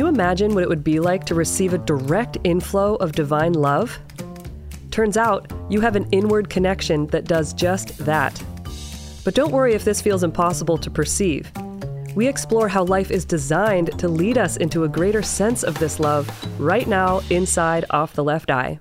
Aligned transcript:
you 0.00 0.06
imagine 0.06 0.54
what 0.54 0.62
it 0.62 0.68
would 0.70 0.82
be 0.82 0.98
like 0.98 1.26
to 1.26 1.34
receive 1.34 1.74
a 1.74 1.78
direct 1.78 2.38
inflow 2.42 2.94
of 2.96 3.12
divine 3.12 3.52
love? 3.52 3.98
Turns 4.90 5.18
out 5.18 5.52
you 5.68 5.82
have 5.82 5.94
an 5.94 6.08
inward 6.10 6.48
connection 6.48 7.06
that 7.08 7.26
does 7.26 7.52
just 7.52 7.98
that. 7.98 8.42
But 9.26 9.34
don't 9.34 9.52
worry 9.52 9.74
if 9.74 9.84
this 9.84 10.00
feels 10.00 10.24
impossible 10.24 10.78
to 10.78 10.90
perceive. 10.90 11.52
We 12.14 12.26
explore 12.26 12.66
how 12.66 12.84
life 12.84 13.10
is 13.10 13.26
designed 13.26 13.98
to 13.98 14.08
lead 14.08 14.38
us 14.38 14.56
into 14.56 14.84
a 14.84 14.88
greater 14.88 15.22
sense 15.22 15.62
of 15.62 15.78
this 15.78 16.00
love 16.00 16.26
right 16.58 16.88
now 16.88 17.20
inside 17.28 17.84
Off 17.90 18.14
the 18.14 18.24
Left 18.24 18.50
Eye. 18.50 18.80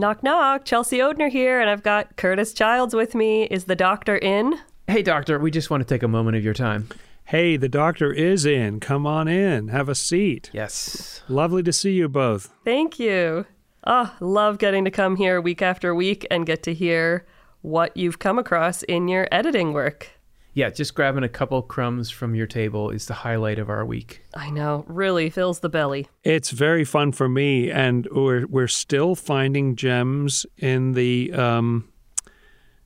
Knock 0.00 0.22
knock, 0.22 0.64
Chelsea 0.64 0.96
Odhner 0.96 1.28
here, 1.28 1.60
and 1.60 1.68
I've 1.68 1.82
got 1.82 2.16
Curtis 2.16 2.54
Childs 2.54 2.94
with 2.94 3.14
me. 3.14 3.42
Is 3.44 3.64
the 3.64 3.76
doctor 3.76 4.16
in? 4.16 4.54
Hey, 4.86 5.02
doctor, 5.02 5.38
we 5.38 5.50
just 5.50 5.68
want 5.68 5.86
to 5.86 5.94
take 5.94 6.02
a 6.02 6.08
moment 6.08 6.38
of 6.38 6.42
your 6.42 6.54
time. 6.54 6.88
Hey, 7.24 7.58
the 7.58 7.68
doctor 7.68 8.10
is 8.10 8.46
in. 8.46 8.80
Come 8.80 9.06
on 9.06 9.28
in. 9.28 9.68
Have 9.68 9.90
a 9.90 9.94
seat. 9.94 10.48
Yes. 10.54 11.22
Lovely 11.28 11.62
to 11.64 11.72
see 11.74 11.92
you 11.92 12.08
both. 12.08 12.50
Thank 12.64 12.98
you. 12.98 13.44
Ah, 13.84 14.16
love 14.20 14.56
getting 14.56 14.86
to 14.86 14.90
come 14.90 15.16
here 15.16 15.38
week 15.38 15.60
after 15.60 15.94
week 15.94 16.26
and 16.30 16.46
get 16.46 16.62
to 16.62 16.72
hear 16.72 17.26
what 17.60 17.94
you've 17.94 18.18
come 18.18 18.38
across 18.38 18.82
in 18.84 19.06
your 19.06 19.28
editing 19.30 19.74
work. 19.74 20.12
Yeah, 20.52 20.70
just 20.70 20.94
grabbing 20.94 21.22
a 21.22 21.28
couple 21.28 21.62
crumbs 21.62 22.10
from 22.10 22.34
your 22.34 22.46
table 22.46 22.90
is 22.90 23.06
the 23.06 23.14
highlight 23.14 23.58
of 23.60 23.70
our 23.70 23.84
week. 23.84 24.22
I 24.34 24.50
know, 24.50 24.84
really 24.88 25.30
fills 25.30 25.60
the 25.60 25.68
belly. 25.68 26.08
It's 26.24 26.50
very 26.50 26.84
fun 26.84 27.12
for 27.12 27.28
me, 27.28 27.70
and 27.70 28.08
we're 28.10 28.46
we're 28.46 28.66
still 28.68 29.14
finding 29.14 29.76
gems 29.76 30.46
in 30.56 30.92
the 30.94 31.32
um, 31.32 31.88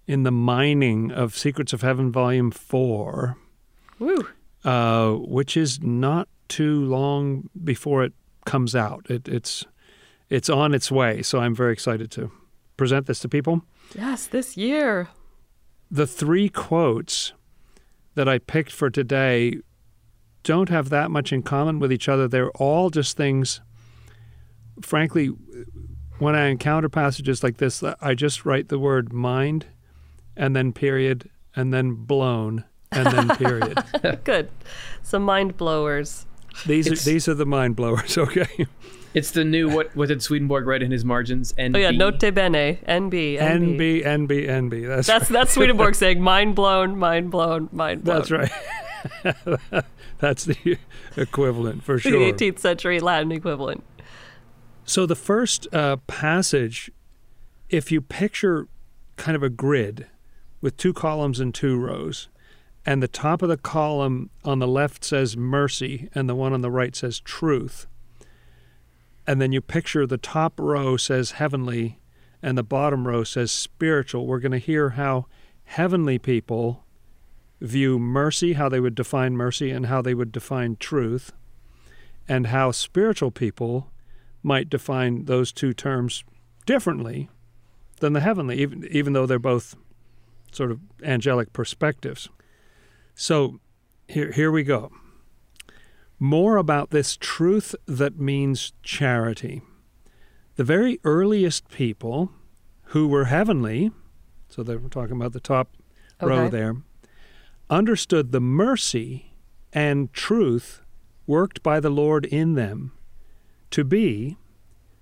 in 0.07 0.25
the 0.25 0.31
mining 0.31 1.11
of 1.11 1.35
Secrets 1.37 1.73
of 1.73 1.81
Heaven 1.81 2.13
Volume 2.13 2.51
Four, 2.51 3.39
Woo. 3.99 4.29
uh, 4.65 5.13
which 5.13 5.57
is 5.57 5.81
not 5.81 6.29
too 6.49 6.85
long 6.85 7.49
before 7.65 8.05
it 8.05 8.13
comes 8.45 8.77
out. 8.77 9.07
It, 9.09 9.27
it's 9.27 9.65
it's 10.29 10.51
on 10.51 10.75
its 10.75 10.91
way, 10.93 11.23
so 11.23 11.39
I'm 11.41 11.55
very 11.55 11.73
excited 11.73 12.11
to 12.13 12.31
present 12.77 13.07
this 13.07 13.21
to 13.21 13.29
people. 13.29 13.63
Yes, 13.97 14.27
this 14.27 14.57
year. 14.57 15.09
the 15.91 16.07
three 16.07 16.49
quotes 16.51 17.33
that 18.15 18.29
I 18.29 18.39
picked 18.39 18.73
for 18.73 18.91
today 18.91 19.59
don't 20.45 20.69
have 20.69 20.91
that 20.91 21.11
much 21.11 21.33
in 21.33 21.43
common 21.43 21.79
with 21.79 21.91
each 21.91 22.09
other. 22.09 22.29
They're 22.29 22.51
all 22.53 22.91
just 22.91 23.17
things, 23.17 23.61
frankly, 24.83 25.29
when 26.19 26.37
I 26.37 26.47
encounter 26.47 26.89
passages 26.89 27.43
like 27.43 27.57
this, 27.57 27.83
I 27.83 28.15
just 28.15 28.45
write 28.45 28.69
the 28.69 28.79
word 28.79 29.13
mind 29.13 29.67
and 30.37 30.55
then 30.55 30.73
period 30.73 31.31
and 31.57 31.73
then 31.73 31.95
blown 31.95 32.65
and 32.93 33.07
then 33.07 33.37
period. 33.37 33.79
Good. 34.25 34.51
Some 35.03 35.23
mind 35.23 35.57
blowers. 35.57 36.27
these 36.67 36.87
are 36.91 37.11
these 37.11 37.27
are 37.27 37.35
the 37.35 37.47
mind 37.47 37.75
blowers, 37.77 38.17
okay? 38.19 38.67
It's 39.15 39.31
the 39.31 39.45
new 39.45 39.69
what 39.69 39.95
what 39.95 40.09
did 40.09 40.23
Swedenborg 40.23 40.67
write 40.67 40.83
in 40.83 40.91
his 40.91 41.05
margins? 41.05 41.53
NB. 41.53 41.77
Oh 41.77 41.79
yeah, 41.79 41.93
note 41.93 42.19
bene, 42.19 42.33
NB, 42.35 43.39
NB. 43.39 43.39
NB, 43.39 44.05
NB, 44.05 44.49
NB. 44.49 44.89
That's 44.89 45.07
That's 45.07 45.29
that's 45.29 45.53
Swedenborg 45.53 45.95
saying 46.05 46.21
mind 46.21 46.57
blown, 46.57 46.99
mind 46.99 47.31
blown, 47.31 47.69
mind 47.73 48.03
blown. 48.03 48.17
that's 48.19 48.31
right. 48.33 48.51
that's 50.19 50.45
the 50.45 50.79
equivalent 51.17 51.85
for 51.85 51.99
sure. 51.99 52.13
The 52.13 52.33
18th 52.33 52.59
century 52.59 52.99
Latin 52.99 53.31
equivalent. 53.31 53.85
So 54.85 55.07
the 55.07 55.17
first 55.17 55.73
uh, 55.73 55.97
passage, 56.09 56.91
if 57.71 57.93
you 57.93 58.01
picture 58.01 58.69
kind 59.17 59.37
of 59.37 59.43
a 59.43 59.49
grid 59.49 60.09
with 60.61 60.77
two 60.77 60.93
columns 60.93 61.39
and 61.39 61.55
two 61.55 61.79
rows, 61.79 62.29
and 62.85 63.03
the 63.03 63.09
top 63.09 63.43
of 63.43 63.49
the 63.49 63.57
column 63.57 64.31
on 64.45 64.59
the 64.59 64.67
left 64.67 65.05
says 65.05 65.37
mercy, 65.37 66.09
and 66.15 66.29
the 66.29 66.35
one 66.35 66.53
on 66.53 66.63
the 66.63 66.71
right 66.71 66.95
says 66.97 67.21
truth, 67.21 67.87
and 69.27 69.41
then 69.41 69.53
you 69.53 69.61
picture 69.61 70.07
the 70.07 70.19
top 70.19 70.59
row 70.59 70.97
says 70.97 71.33
heavenly, 71.33 71.99
and 72.43 72.59
the 72.59 72.63
bottom 72.63 73.07
row 73.09 73.25
says 73.25 73.51
spiritual, 73.51 74.27
we're 74.27 74.39
going 74.39 74.53
to 74.53 74.59
hear 74.59 74.91
how 74.91 75.27
heavenly 75.65 76.19
people 76.19 76.85
view 77.61 77.99
mercy, 77.99 78.53
how 78.53 78.69
they 78.69 78.81
would 78.81 78.95
define 78.95 79.37
mercy, 79.37 79.71
and 79.71 79.87
how 79.87 80.03
they 80.03 80.15
would 80.15 80.31
define 80.31 80.77
truth, 80.77 81.33
and 82.29 82.49
how 82.49 82.71
spiritual 82.71 83.31
people 83.31 83.91
might 84.43 84.69
define 84.69 85.25
those 85.25 85.53
two 85.53 85.73
terms 85.73 86.23
differently 86.67 87.31
than 88.01 88.13
the 88.13 88.21
heavenly, 88.21 88.61
even, 88.61 88.87
even 88.91 89.13
though 89.15 89.25
they're 89.25 89.39
both 89.39 89.75
sort 90.53 90.71
of 90.71 90.81
angelic 91.03 91.53
perspectives. 91.53 92.29
So 93.15 93.61
here, 94.09 94.33
here 94.33 94.51
we 94.51 94.63
go. 94.63 94.93
More 96.25 96.57
about 96.57 96.89
this 96.89 97.19
truth 97.19 97.75
that 97.85 98.19
means 98.19 98.73
charity. 98.83 99.61
The 100.57 100.65
very 100.65 100.99
earliest 101.05 101.69
people 101.69 102.33
who 102.85 103.09
were 103.09 103.27
heavenly, 103.27 103.93
so 104.49 104.63
they 104.63 104.77
were 104.77 104.89
talking 104.89 105.17
about 105.17 105.35
the 105.35 105.39
top 105.39 105.77
row 106.23 106.49
there, 106.49 106.77
understood 107.69 108.33
the 108.33 108.41
mercy 108.41 109.35
and 109.71 110.11
truth 110.15 110.81
worked 111.27 111.63
by 111.63 111.79
the 111.79 111.91
Lord 111.91 112.25
in 112.25 112.55
them 112.55 112.93
to 113.73 113.85
be 113.85 114.39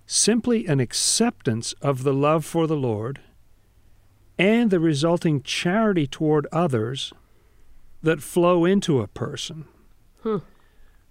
simply 0.04 0.66
an 0.66 0.80
acceptance 0.80 1.72
of 1.74 2.02
the 2.02 2.12
love 2.12 2.44
for 2.44 2.66
the 2.66 2.74
Lord 2.74 3.20
and 4.40 4.72
the 4.72 4.80
resulting 4.80 5.40
charity 5.40 6.08
toward 6.08 6.48
others 6.50 7.12
that 8.02 8.20
flow 8.20 8.64
into 8.64 9.00
a 9.00 9.06
person. 9.06 9.66
Hmm. 10.24 10.38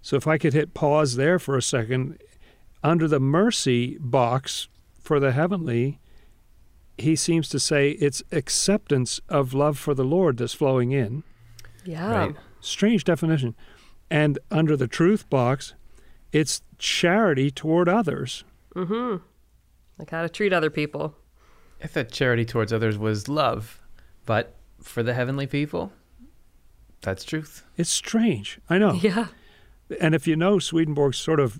So, 0.02 0.16
if 0.16 0.26
I 0.26 0.36
could 0.36 0.52
hit 0.52 0.74
pause 0.74 1.16
there 1.16 1.38
for 1.38 1.56
a 1.56 1.62
second, 1.62 2.18
under 2.82 3.06
the 3.06 3.20
mercy 3.20 3.96
box 3.98 4.68
for 5.00 5.20
the 5.20 5.32
heavenly, 5.32 6.00
he 6.98 7.16
seems 7.16 7.48
to 7.50 7.60
say 7.60 7.90
it's 7.92 8.22
acceptance 8.32 9.20
of 9.28 9.54
love 9.54 9.78
for 9.78 9.94
the 9.94 10.04
Lord 10.04 10.36
that's 10.36 10.54
flowing 10.54 10.92
in. 10.92 11.22
Yeah. 11.84 12.10
Right. 12.10 12.36
Strange 12.60 13.04
definition. 13.04 13.54
And 14.10 14.38
under 14.50 14.76
the 14.76 14.86
truth 14.86 15.28
box, 15.30 15.74
it's 16.32 16.62
charity 16.78 17.50
toward 17.50 17.88
others. 17.88 18.44
Mm-hmm. 18.74 19.22
Like 19.98 20.10
how 20.10 20.22
to 20.22 20.28
treat 20.28 20.52
other 20.52 20.70
people. 20.70 21.16
I 21.82 21.86
thought 21.86 22.10
charity 22.10 22.44
towards 22.44 22.72
others 22.72 22.96
was 22.96 23.28
love, 23.28 23.80
but 24.26 24.54
for 24.80 25.02
the 25.02 25.14
heavenly 25.14 25.46
people, 25.46 25.92
that's 27.00 27.24
truth. 27.24 27.64
It's 27.76 27.90
strange. 27.90 28.58
I 28.70 28.78
know. 28.78 28.92
Yeah. 29.02 29.26
And 30.00 30.14
if 30.14 30.26
you 30.26 30.36
know 30.36 30.58
Swedenborg's 30.58 31.18
sort 31.18 31.40
of, 31.40 31.58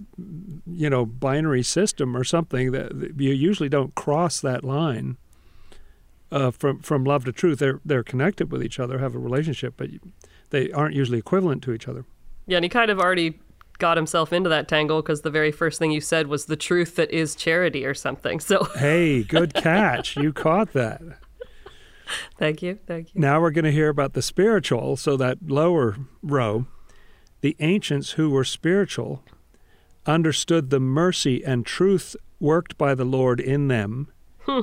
you 0.67 0.89
know, 0.89 1.05
binary 1.07 1.63
system 1.63 2.17
or 2.17 2.25
something, 2.25 2.73
that 2.73 3.15
you 3.19 3.33
usually 3.33 3.69
don't 3.69 3.95
cross 3.95 4.41
that 4.41 4.65
line 4.65 5.17
uh, 6.33 6.51
from 6.51 6.81
from 6.81 7.05
love 7.05 7.25
to 7.27 7.33
truth. 7.33 7.59
They're 7.59 7.81
they're 7.85 8.03
connected 8.03 8.51
with 8.51 8.65
each 8.65 8.81
other, 8.81 8.99
have 8.99 9.15
a 9.15 9.19
relationship, 9.19 9.75
but 9.77 9.91
they 10.51 10.71
aren't 10.73 10.95
usually 10.95 11.19
equivalent 11.19 11.63
to 11.65 11.73
each 11.73 11.87
other. 11.87 12.05
Yeah, 12.47 12.57
and 12.57 12.65
he 12.65 12.69
kind 12.69 12.91
of 12.91 12.99
already 12.99 13.39
got 13.79 13.97
himself 13.97 14.33
into 14.33 14.49
that 14.49 14.69
tangle 14.69 15.03
because 15.03 15.23
the 15.23 15.31
very 15.31 15.53
first 15.53 15.79
thing 15.79 15.91
you 15.91 16.01
said 16.01 16.27
was 16.29 16.47
the 16.47 16.57
truth 16.57 16.97
that 16.97 17.11
is 17.11 17.35
charity 17.35 17.85
or 17.85 17.95
something. 17.95 18.41
So 18.41 18.65
Hey, 18.77 19.23
good 19.23 19.55
catch! 19.55 20.17
you 20.17 20.33
caught 20.33 20.73
that. 20.73 21.03
thank 22.39 22.63
you. 22.63 22.79
Thank 22.87 23.15
you. 23.15 23.21
Now 23.21 23.41
we're 23.41 23.51
going 23.51 23.65
to 23.65 23.73
hear 23.73 23.89
about 23.89 24.15
the 24.15 24.23
spiritual, 24.23 24.97
so 24.97 25.17
that 25.19 25.39
lower 25.47 25.97
row. 26.23 26.67
The 27.43 27.57
ancients 27.61 28.13
who 28.13 28.31
were 28.31 28.45
spiritual 28.45 29.23
understood 30.07 30.71
the 30.71 30.81
mercy 30.81 31.45
and 31.45 31.67
truth 31.67 32.17
worked 32.41 32.79
by 32.79 32.95
the 32.95 33.05
Lord 33.05 33.41
in 33.41 33.69
them 33.69 34.11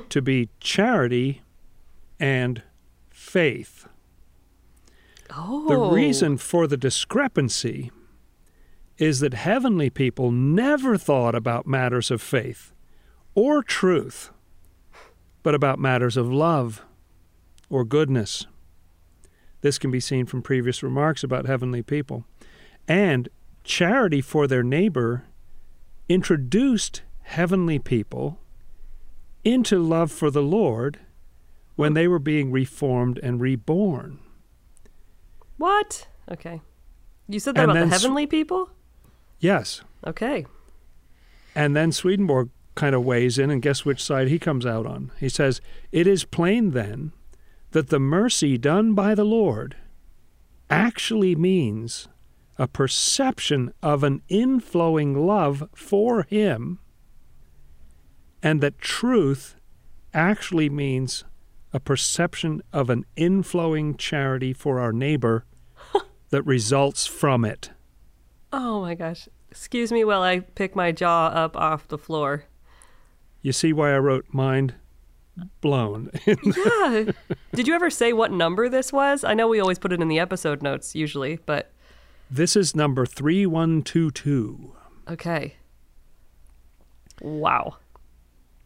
to 0.10 0.22
be 0.22 0.50
charity 0.60 1.42
and 2.20 2.64
faith. 3.10 3.88
Oh. 5.30 5.68
The 5.68 5.78
reason 5.78 6.38
for 6.38 6.68
the 6.68 6.78
discrepancy 6.78 7.92
is 8.98 9.20
that 9.20 9.34
heavenly 9.34 9.90
people 9.90 10.32
never 10.32 10.98
thought 10.98 11.36
about 11.36 11.68
matters 11.68 12.12
of 12.12 12.22
faith 12.22 12.74
or 13.36 13.64
truth, 13.64 14.32
but 15.44 15.56
about 15.56 15.80
matters 15.80 16.18
of 16.18 16.32
love 16.32 16.84
or 17.70 17.86
goodness. 17.86 18.46
This 19.62 19.78
can 19.78 19.92
be 19.92 20.00
seen 20.00 20.26
from 20.26 20.42
previous 20.42 20.82
remarks 20.82 21.24
about 21.24 21.46
heavenly 21.46 21.82
people. 21.82 22.26
And 22.90 23.30
charity 23.64 24.20
for 24.20 24.48
their 24.48 24.64
neighbor 24.64 25.24
introduced 26.10 27.04
heavenly 27.22 27.78
people 27.80 28.40
into 29.46 29.78
love 29.80 30.12
for 30.12 30.32
the 30.32 30.42
Lord 30.42 31.00
when 31.76 31.94
they 31.94 32.08
were 32.08 32.20
being 32.20 32.52
reformed 32.52 33.20
and 33.22 33.40
reborn. 33.40 34.20
What? 35.58 36.08
Okay. 36.32 36.62
You 37.28 37.40
said 37.40 37.56
that 37.56 37.62
And 37.62 37.72
about 37.72 37.74
the 37.76 37.86
then 37.86 37.94
s- 37.94 38.02
heavenly 38.02 38.26
people? 38.28 38.72
Yes. 39.40 39.82
Okay. 40.06 40.46
And 41.56 41.76
then 41.76 41.92
Swedenborg 41.92 42.50
kind 42.76 42.96
of 42.96 43.04
weighs 43.04 43.38
in, 43.38 43.50
and 43.52 43.62
guess 43.62 43.86
which 43.86 44.04
side 44.04 44.28
he 44.30 44.40
comes 44.40 44.66
out 44.66 44.86
on? 44.86 45.12
He 45.20 45.30
says, 45.30 45.62
It 45.92 46.08
is 46.08 46.26
plain 46.26 46.72
then 46.72 47.12
that 47.72 47.90
the 47.90 48.00
mercy 48.00 48.58
done 48.58 48.94
by 48.96 49.14
the 49.16 49.24
Lord 49.24 49.76
actually 50.70 51.36
means 51.36 52.08
a 52.60 52.68
perception 52.68 53.74
of 53.82 54.04
an 54.04 54.22
inflowing 54.30 55.26
love 55.26 55.68
for 55.74 56.24
Him, 56.24 56.78
and 58.44 58.62
that 58.62 58.80
truth 58.80 59.56
actually 60.14 60.70
means 60.70 61.24
a 61.72 61.80
perception 61.80 62.62
of 62.74 62.90
an 62.90 63.06
inflowing 63.16 63.98
charity 63.98 64.52
for 64.54 64.80
our 64.80 64.92
neighbor 64.92 65.46
that 66.30 66.44
results 66.44 67.06
from 67.06 67.46
it. 67.46 67.72
Oh 68.52 68.82
my 68.82 68.94
gosh. 68.94 69.30
Excuse 69.50 69.92
me 69.92 70.04
while 70.04 70.22
I 70.22 70.42
pick 70.42 70.76
my 70.76 70.92
jaw 70.92 71.28
up 71.28 71.56
off 71.56 71.88
the 71.88 71.98
floor. 71.98 72.46
You 73.42 73.52
see 73.52 73.72
why 73.72 73.94
I 73.94 74.00
wrote 74.00 74.26
mind 74.32 74.76
blown. 75.62 76.10
Yeah. 76.26 77.12
Did 77.54 77.68
you 77.68 77.74
ever 77.74 77.90
say 77.90 78.12
what 78.14 78.32
number 78.32 78.68
this 78.68 78.92
was? 78.92 79.24
I 79.24 79.34
know 79.34 79.48
we 79.48 79.60
always 79.60 79.80
put 79.80 79.94
it 79.94 80.02
in 80.02 80.08
the 80.08 80.20
episode 80.20 80.62
notes 80.62 80.96
usually, 80.96 81.40
but 81.46 81.72
this 82.30 82.56
is 82.56 82.76
number 82.76 83.06
3122. 83.06 84.74
okay. 85.10 85.56
Wow. 87.22 87.78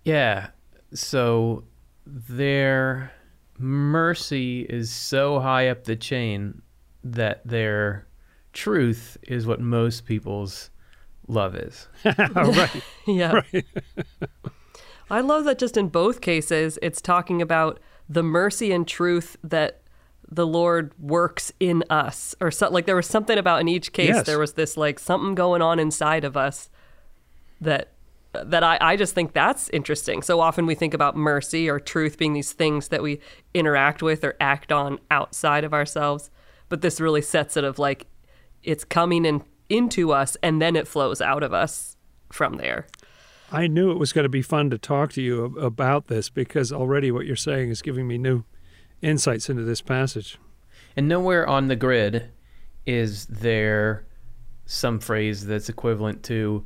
Yeah. 0.04 0.50
So 0.94 1.64
their 2.06 3.12
mercy 3.58 4.62
is 4.62 4.92
so 4.92 5.40
high 5.40 5.70
up 5.70 5.86
the 5.86 5.96
chain 5.96 6.62
that 7.04 7.42
their 7.48 8.08
truth 8.52 9.18
is 9.24 9.48
what 9.48 9.60
most 9.60 10.06
people's 10.06 10.70
love 11.28 11.56
is. 11.56 11.88
right. 12.06 12.84
Yeah. 13.08 13.42
I 15.10 15.22
love 15.22 15.46
that 15.46 15.60
just 15.60 15.76
in 15.78 15.90
both 15.90 16.22
cases, 16.22 16.80
it's 16.82 17.02
talking 17.02 17.42
about 17.42 17.80
the 18.08 18.24
mercy 18.24 18.72
and 18.72 18.88
truth 18.88 19.36
that 19.44 19.82
the 20.34 20.48
Lord 20.48 20.94
works 21.00 21.52
in 21.60 21.84
us. 21.90 22.34
Or 22.42 22.50
so, 22.52 22.70
like 22.70 22.86
there 22.86 22.96
was 22.96 23.08
something 23.08 23.38
about 23.38 23.62
in 23.62 23.68
each 23.68 23.94
case, 23.94 24.10
Yes. 24.16 24.26
there 24.26 24.40
was 24.40 24.54
this 24.54 24.78
like 24.78 25.00
something 25.00 25.36
going 25.36 25.62
on 25.62 25.80
inside 25.80 26.24
of 26.24 26.36
us 26.38 26.70
that 27.62 27.90
that 28.34 28.64
I, 28.64 28.80
I 28.82 28.96
just 28.96 29.14
think 29.14 29.34
that's 29.34 29.70
interesting. 29.70 30.24
So 30.24 30.40
often 30.40 30.66
we 30.66 30.74
think 30.74 30.96
about 30.96 31.16
mercy 31.16 31.70
or 31.70 31.80
truth 31.80 32.18
being 32.18 32.34
these 32.34 32.52
things 32.52 32.88
that 32.88 33.04
we 33.04 33.20
interact 33.54 34.02
with 34.02 34.24
or 34.24 34.36
act 34.40 34.72
on 34.72 34.98
outside 35.12 35.64
of 35.64 35.72
ourselves. 35.72 36.32
But 36.68 36.82
this 36.82 37.00
really 37.00 37.22
sets 37.22 37.56
it 37.58 37.64
of 37.64 37.78
like 37.78 38.08
it's 38.64 38.84
coming 38.84 39.24
in 39.26 39.44
into 39.70 40.12
us 40.12 40.36
and 40.42 40.60
then 40.60 40.76
it 40.76 40.88
flows 40.88 41.22
out 41.22 41.44
of 41.44 41.54
us 41.54 41.96
from 42.32 42.56
there. 42.58 42.88
I 43.52 43.68
knew 43.68 43.92
it 43.92 44.00
was 44.00 44.12
going 44.12 44.24
to 44.24 44.30
be 44.30 44.42
fun 44.42 44.72
to 44.72 44.80
talk 44.80 45.12
to 45.14 45.22
you 45.22 45.56
about 45.60 46.08
this 46.08 46.30
because 46.30 46.72
already 46.74 47.12
what 47.12 47.28
you're 47.28 47.36
saying 47.36 47.70
is 47.70 47.84
giving 47.84 48.08
me 48.08 48.18
new 48.18 48.46
insights 49.04 49.50
into 49.50 49.64
this 49.64 49.82
passage. 49.82 50.38
And 50.96 51.08
nowhere 51.08 51.48
on 51.48 51.68
the 51.68 51.76
grid 51.76 52.32
is 52.86 53.26
there 53.28 54.06
some 54.66 55.00
phrase 55.00 55.46
that's 55.46 55.70
equivalent 55.70 56.24
to 56.24 56.66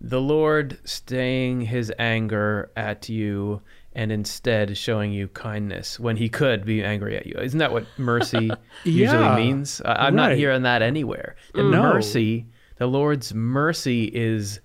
the 0.00 0.20
Lord 0.20 0.78
staying 0.84 1.62
his 1.62 1.92
anger 1.98 2.70
at 2.76 3.08
you 3.08 3.62
and 3.92 4.10
instead 4.10 4.76
showing 4.76 5.12
you 5.12 5.28
kindness 5.28 6.00
when 6.00 6.16
he 6.16 6.28
could 6.28 6.64
be 6.64 6.82
angry 6.82 7.16
at 7.16 7.26
you. 7.26 7.36
Isn't 7.38 7.60
that 7.60 7.72
what 7.72 7.86
mercy 7.96 8.50
usually 8.84 9.22
Yeah, 9.22 9.36
means? 9.36 9.80
I, 9.84 10.06
I'm 10.06 10.16
not 10.16 10.32
hearing 10.32 10.62
that 10.62 10.82
anywhere. 10.82 11.36
And 11.54 11.64
mm. 11.66 11.70
No. 11.72 11.82
mercy, 11.82 12.46
the 12.76 12.86
Lord's 12.86 13.32
mercy 13.32 14.04
is 14.12 14.60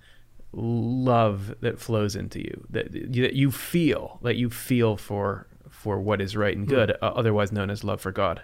love 0.52 1.54
that 1.60 1.78
flows 1.78 2.16
into 2.16 2.40
you 2.40 2.66
that 2.70 2.92
you, 2.92 3.22
that 3.22 3.34
you 3.34 3.52
feel 3.52 4.18
that 4.24 4.34
you 4.34 4.50
feel 4.50 4.96
for 4.96 5.46
for 5.70 5.98
what 6.00 6.20
is 6.20 6.36
right 6.36 6.56
and 6.56 6.68
good 6.68 6.90
uh, 6.90 7.06
otherwise 7.14 7.50
known 7.52 7.70
as 7.70 7.82
love 7.82 8.00
for 8.00 8.12
god. 8.12 8.42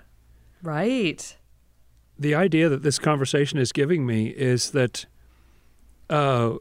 Right. 0.63 1.37
the 2.19 2.35
idea 2.35 2.69
that 2.69 2.83
this 2.83 2.99
conversation 2.99 3.59
is 3.59 3.73
giving 3.73 4.07
me 4.07 4.29
is 4.29 4.71
that 4.71 5.05
uh, 6.09 6.55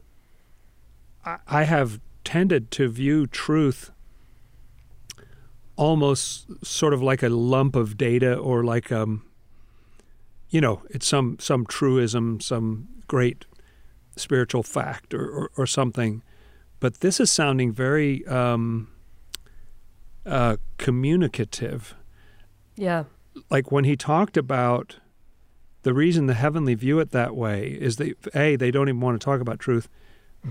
I, 1.24 1.38
I 1.46 1.62
have 1.64 2.00
tended 2.24 2.70
to 2.72 2.88
view 2.88 3.26
truth 3.26 3.90
almost 5.76 6.46
sort 6.64 6.92
of 6.92 7.02
like 7.02 7.22
a 7.22 7.28
lump 7.28 7.76
of 7.76 7.96
data 7.96 8.34
or 8.34 8.64
like 8.64 8.90
um 8.90 9.22
you 10.48 10.60
know 10.60 10.82
it's 10.90 11.06
some 11.06 11.38
some 11.38 11.66
truism 11.66 12.40
some 12.40 12.88
great 13.06 13.44
spiritual 14.16 14.62
fact 14.62 15.14
or, 15.14 15.28
or, 15.28 15.50
or 15.56 15.66
something. 15.66 16.22
But 16.80 17.00
this 17.00 17.20
is 17.20 17.30
sounding 17.30 17.72
very 17.72 18.26
um, 18.26 18.88
uh, 20.26 20.56
communicative 20.78 21.94
Yeah. 22.76 23.04
like 23.50 23.70
when 23.70 23.84
he 23.84 23.96
talked 23.96 24.36
about 24.36 24.96
the 25.82 25.94
reason 25.94 26.26
the 26.26 26.34
heavenly 26.34 26.74
view 26.74 26.98
it 26.98 27.12
that 27.12 27.36
way 27.36 27.68
is 27.80 27.96
that 27.96 28.16
a 28.34 28.56
they 28.56 28.70
don't 28.70 28.88
even 28.88 29.00
want 29.00 29.20
to 29.20 29.24
talk 29.24 29.40
about 29.40 29.58
truth 29.60 29.88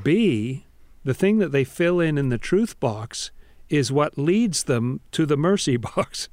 b 0.03 0.65
the 1.03 1.13
thing 1.13 1.37
that 1.39 1.51
they 1.51 1.63
fill 1.63 1.99
in 1.99 2.17
in 2.17 2.29
the 2.29 2.37
truth 2.37 2.79
box 2.79 3.31
is 3.69 3.91
what 3.91 4.17
leads 4.17 4.63
them 4.63 5.01
to 5.11 5.25
the 5.25 5.37
mercy 5.37 5.77
box 5.89 6.29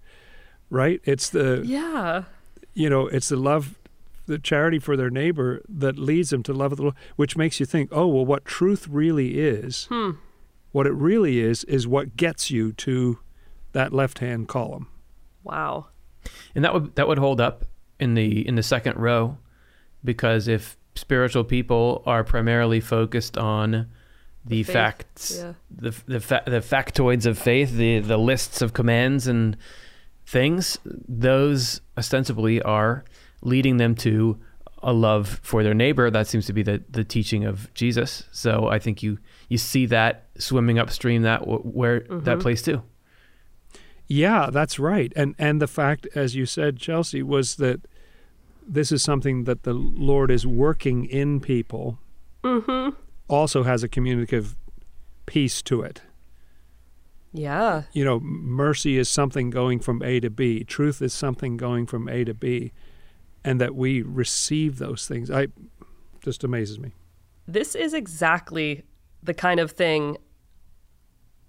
right 0.70 1.00
it's 1.04 1.28
the 1.30 1.62
Yeah. 1.64 2.24
you 2.74 2.88
know 2.88 3.06
it's 3.08 3.28
the 3.28 3.36
love 3.36 3.78
the 4.26 4.38
charity 4.38 4.78
for 4.78 4.96
their 4.96 5.10
neighbor 5.10 5.62
that 5.68 5.98
leads 5.98 6.30
them 6.30 6.44
to 6.44 6.52
love 6.52 6.70
of 6.72 6.76
the 6.78 6.82
Lord, 6.84 6.94
which 7.16 7.36
makes 7.36 7.58
you 7.58 7.66
think 7.66 7.88
oh 7.92 8.06
well 8.06 8.24
what 8.24 8.44
truth 8.44 8.86
really 8.88 9.40
is 9.40 9.86
Hmm. 9.86 10.12
what 10.70 10.86
it 10.86 10.92
really 10.94 11.40
is 11.40 11.64
is 11.64 11.88
what 11.88 12.16
gets 12.16 12.50
you 12.50 12.72
to 12.74 13.18
that 13.72 13.92
left 13.92 14.18
hand 14.18 14.48
column. 14.48 14.88
Wow. 15.44 15.88
and 16.54 16.64
that 16.64 16.72
would 16.72 16.94
that 16.94 17.08
would 17.08 17.18
hold 17.18 17.40
up 17.40 17.64
in 17.98 18.14
the 18.14 18.46
in 18.46 18.54
the 18.54 18.62
second 18.62 18.96
row 18.96 19.38
because 20.04 20.48
if 20.48 20.76
spiritual 20.94 21.44
people 21.44 22.02
are 22.06 22.22
primarily 22.22 22.80
focused 22.80 23.36
on 23.38 23.88
the 24.44 24.62
faith, 24.62 24.72
facts 24.72 25.36
yeah. 25.38 25.52
the 25.70 25.94
the, 26.06 26.20
fa- 26.20 26.42
the 26.46 26.60
factoids 26.60 27.26
of 27.26 27.38
faith 27.38 27.72
the 27.72 28.00
the 28.00 28.16
lists 28.16 28.60
of 28.60 28.72
commands 28.72 29.26
and 29.26 29.56
things 30.26 30.78
those 30.84 31.80
ostensibly 31.96 32.60
are 32.62 33.04
leading 33.42 33.76
them 33.76 33.94
to 33.94 34.38
a 34.84 34.92
love 34.92 35.40
for 35.42 35.62
their 35.62 35.74
neighbor. 35.74 36.10
That 36.10 36.26
seems 36.26 36.46
to 36.46 36.52
be 36.52 36.62
the 36.62 36.82
the 36.90 37.04
teaching 37.04 37.44
of 37.44 37.72
Jesus. 37.74 38.24
So 38.32 38.68
i 38.68 38.78
think 38.78 39.02
you 39.02 39.18
you 39.48 39.58
see 39.58 39.86
that 39.86 40.26
swimming 40.38 40.78
upstream 40.78 41.22
that 41.22 41.40
w- 41.40 41.60
where 41.60 42.00
that 42.00 42.08
mm-hmm. 42.08 42.40
place 42.40 42.62
too 42.62 42.82
Yeah, 44.12 44.50
that's 44.50 44.78
right. 44.78 45.10
And 45.16 45.34
and 45.38 45.58
the 45.58 45.66
fact, 45.66 46.06
as 46.14 46.36
you 46.36 46.44
said, 46.44 46.76
Chelsea, 46.76 47.22
was 47.22 47.56
that 47.56 47.80
this 48.66 48.92
is 48.92 49.02
something 49.02 49.44
that 49.44 49.62
the 49.62 49.72
Lord 49.72 50.30
is 50.30 50.46
working 50.46 51.06
in 51.06 51.40
people. 51.40 51.98
Mm-hmm. 52.44 52.94
Also 53.28 53.62
has 53.62 53.82
a 53.82 53.88
communicative 53.88 54.54
piece 55.24 55.62
to 55.62 55.80
it. 55.80 56.02
Yeah. 57.32 57.84
You 57.94 58.04
know, 58.04 58.20
mercy 58.20 58.98
is 58.98 59.08
something 59.08 59.48
going 59.48 59.80
from 59.80 60.02
A 60.02 60.20
to 60.20 60.28
B. 60.28 60.62
Truth 60.62 61.00
is 61.00 61.14
something 61.14 61.56
going 61.56 61.86
from 61.86 62.06
A 62.06 62.22
to 62.24 62.34
B, 62.34 62.72
and 63.42 63.58
that 63.62 63.74
we 63.74 64.02
receive 64.02 64.76
those 64.76 65.08
things. 65.08 65.30
I 65.30 65.46
just 66.20 66.44
amazes 66.44 66.78
me. 66.78 66.92
This 67.48 67.74
is 67.74 67.94
exactly 67.94 68.84
the 69.22 69.32
kind 69.32 69.58
of 69.58 69.70
thing 69.70 70.18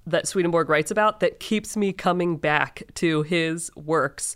that 0.06 0.28
Swedenborg 0.28 0.70
writes 0.70 0.92
about 0.92 1.20
that 1.22 1.40
keeps 1.40 1.78
me 1.78 1.94
coming 1.94 2.38
back 2.38 2.84
to 2.96 3.24
his 3.24 3.72
works 3.76 4.36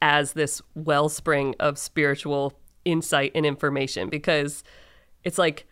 as 0.00 0.32
this 0.32 0.62
wellspring 0.74 1.54
of 1.60 1.78
spiritual 1.78 2.58
insight 2.84 3.32
and 3.34 3.44
information. 3.44 4.08
Because 4.08 4.64
it's 5.24 5.38
like 5.38 5.66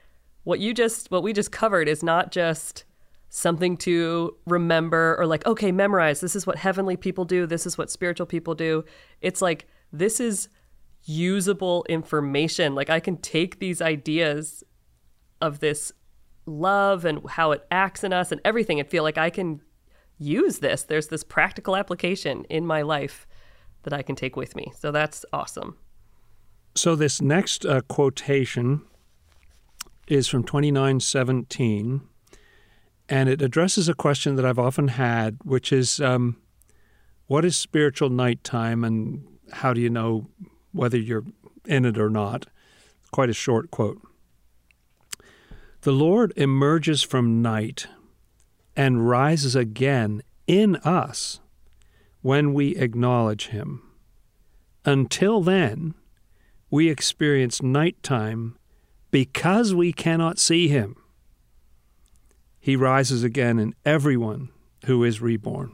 what 0.44 0.60
you 0.60 0.74
just 0.74 1.10
what 1.10 1.22
we 1.22 1.32
just 1.32 1.52
covered 1.52 1.88
is 1.88 2.02
not 2.02 2.30
just 2.30 2.84
something 3.30 3.76
to 3.76 4.36
remember 4.46 5.16
or 5.18 5.26
like 5.26 5.44
okay 5.44 5.72
memorize 5.72 6.20
this 6.20 6.36
is 6.36 6.46
what 6.46 6.56
heavenly 6.56 6.96
people 6.96 7.24
do 7.24 7.46
this 7.46 7.66
is 7.66 7.76
what 7.76 7.90
spiritual 7.90 8.26
people 8.26 8.54
do. 8.54 8.84
It's 9.20 9.42
like 9.42 9.66
this 9.92 10.20
is 10.20 10.48
usable 11.04 11.84
information. 11.88 12.74
Like 12.74 12.90
i 12.90 13.00
can 13.00 13.16
take 13.18 13.58
these 13.58 13.80
ideas 13.80 14.64
of 15.40 15.60
this 15.60 15.92
love 16.46 17.04
and 17.04 17.20
how 17.30 17.52
it 17.52 17.66
acts 17.70 18.04
in 18.04 18.12
us 18.12 18.32
and 18.32 18.40
everything 18.44 18.80
and 18.80 18.88
feel 18.88 19.02
like 19.02 19.18
I 19.18 19.30
can 19.30 19.60
use 20.18 20.58
this. 20.58 20.82
There's 20.82 21.08
this 21.08 21.24
practical 21.24 21.76
application 21.76 22.44
in 22.44 22.66
my 22.66 22.82
life 22.82 23.26
that 23.82 23.92
I 23.92 24.02
can 24.02 24.16
take 24.16 24.36
with 24.36 24.56
me. 24.56 24.72
So 24.78 24.90
that's 24.90 25.24
awesome. 25.32 25.76
So 26.74 26.96
this 26.96 27.22
next 27.22 27.64
uh, 27.64 27.82
quotation 27.82 28.82
is 30.08 30.28
from 30.28 30.42
2917, 30.42 32.02
and 33.08 33.28
it 33.28 33.40
addresses 33.40 33.88
a 33.88 33.94
question 33.94 34.36
that 34.36 34.44
I've 34.44 34.58
often 34.58 34.88
had, 34.88 35.38
which 35.44 35.72
is, 35.72 36.00
um, 36.00 36.36
what 37.26 37.44
is 37.44 37.56
spiritual 37.56 38.10
nighttime, 38.10 38.84
and 38.84 39.24
how 39.52 39.72
do 39.72 39.80
you 39.80 39.88
know 39.88 40.26
whether 40.72 40.98
you're 40.98 41.24
in 41.64 41.84
it 41.84 41.96
or 41.96 42.10
not? 42.10 42.46
Quite 43.12 43.30
a 43.30 43.34
short 43.34 43.70
quote. 43.70 44.00
The 45.84 45.92
Lord 45.92 46.32
emerges 46.36 47.02
from 47.02 47.42
night 47.42 47.88
and 48.74 49.06
rises 49.06 49.54
again 49.54 50.22
in 50.46 50.76
us 50.76 51.40
when 52.22 52.54
we 52.54 52.74
acknowledge 52.76 53.48
Him. 53.48 53.82
Until 54.86 55.42
then, 55.42 55.92
we 56.70 56.88
experience 56.88 57.62
nighttime 57.62 58.56
because 59.10 59.74
we 59.74 59.92
cannot 59.92 60.38
see 60.38 60.68
Him. 60.68 60.96
He 62.58 62.76
rises 62.76 63.22
again 63.22 63.58
in 63.58 63.74
everyone 63.84 64.48
who 64.86 65.04
is 65.04 65.20
reborn. 65.20 65.72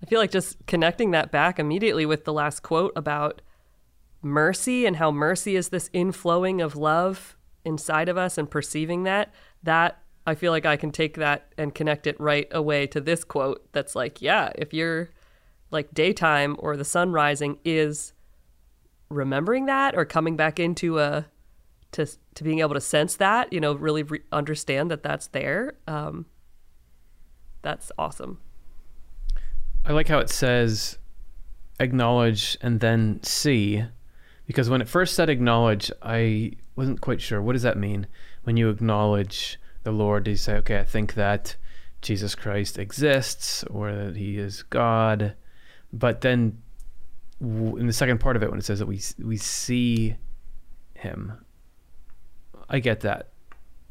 I 0.00 0.06
feel 0.06 0.20
like 0.20 0.30
just 0.30 0.64
connecting 0.68 1.10
that 1.10 1.32
back 1.32 1.58
immediately 1.58 2.06
with 2.06 2.24
the 2.24 2.32
last 2.32 2.62
quote 2.62 2.92
about 2.94 3.42
mercy 4.22 4.86
and 4.86 4.94
how 4.94 5.10
mercy 5.10 5.56
is 5.56 5.70
this 5.70 5.88
inflowing 5.88 6.64
of 6.64 6.76
love 6.76 7.36
inside 7.64 8.08
of 8.08 8.16
us 8.16 8.38
and 8.38 8.50
perceiving 8.50 9.04
that, 9.04 9.32
that 9.62 10.02
I 10.26 10.34
feel 10.34 10.52
like 10.52 10.66
I 10.66 10.76
can 10.76 10.90
take 10.90 11.16
that 11.16 11.52
and 11.58 11.74
connect 11.74 12.06
it 12.06 12.18
right 12.18 12.48
away 12.50 12.86
to 12.88 13.00
this 13.00 13.24
quote 13.24 13.70
that's 13.72 13.94
like, 13.94 14.22
yeah, 14.22 14.52
if 14.56 14.72
you're 14.72 15.10
like 15.70 15.92
daytime 15.92 16.56
or 16.58 16.76
the 16.76 16.84
sun 16.84 17.12
rising 17.12 17.58
is 17.64 18.12
remembering 19.10 19.66
that 19.66 19.94
or 19.94 20.04
coming 20.04 20.36
back 20.36 20.58
into 20.58 20.98
a 20.98 21.26
to 21.92 22.06
to 22.34 22.44
being 22.44 22.58
able 22.60 22.74
to 22.74 22.80
sense 22.80 23.16
that, 23.16 23.52
you 23.52 23.60
know, 23.60 23.74
really 23.74 24.02
re- 24.02 24.22
understand 24.32 24.90
that 24.90 25.02
that's 25.02 25.28
there. 25.28 25.74
Um, 25.86 26.26
that's 27.62 27.92
awesome. 27.98 28.40
I 29.84 29.92
like 29.92 30.08
how 30.08 30.18
it 30.18 30.30
says 30.30 30.98
acknowledge 31.78 32.56
and 32.60 32.80
then 32.80 33.20
see 33.22 33.84
because 34.46 34.68
when 34.68 34.80
it 34.80 34.88
first 34.88 35.14
said 35.14 35.30
acknowledge, 35.30 35.90
I 36.02 36.52
wasn't 36.76 37.00
quite 37.00 37.20
sure. 37.20 37.40
What 37.40 37.54
does 37.54 37.62
that 37.62 37.78
mean? 37.78 38.06
When 38.42 38.56
you 38.56 38.68
acknowledge 38.68 39.58
the 39.84 39.92
Lord, 39.92 40.24
do 40.24 40.32
you 40.32 40.36
say, 40.36 40.54
okay, 40.56 40.78
I 40.78 40.84
think 40.84 41.14
that 41.14 41.56
Jesus 42.02 42.34
Christ 42.34 42.78
exists 42.78 43.64
or 43.64 43.92
that 43.92 44.16
he 44.16 44.38
is 44.38 44.62
God? 44.64 45.34
But 45.92 46.20
then 46.20 46.58
in 47.40 47.86
the 47.86 47.92
second 47.92 48.20
part 48.20 48.36
of 48.36 48.42
it, 48.42 48.50
when 48.50 48.58
it 48.58 48.64
says 48.64 48.78
that 48.78 48.86
we, 48.86 49.00
we 49.22 49.36
see 49.36 50.16
him, 50.94 51.32
I 52.68 52.80
get 52.80 53.00
that. 53.00 53.30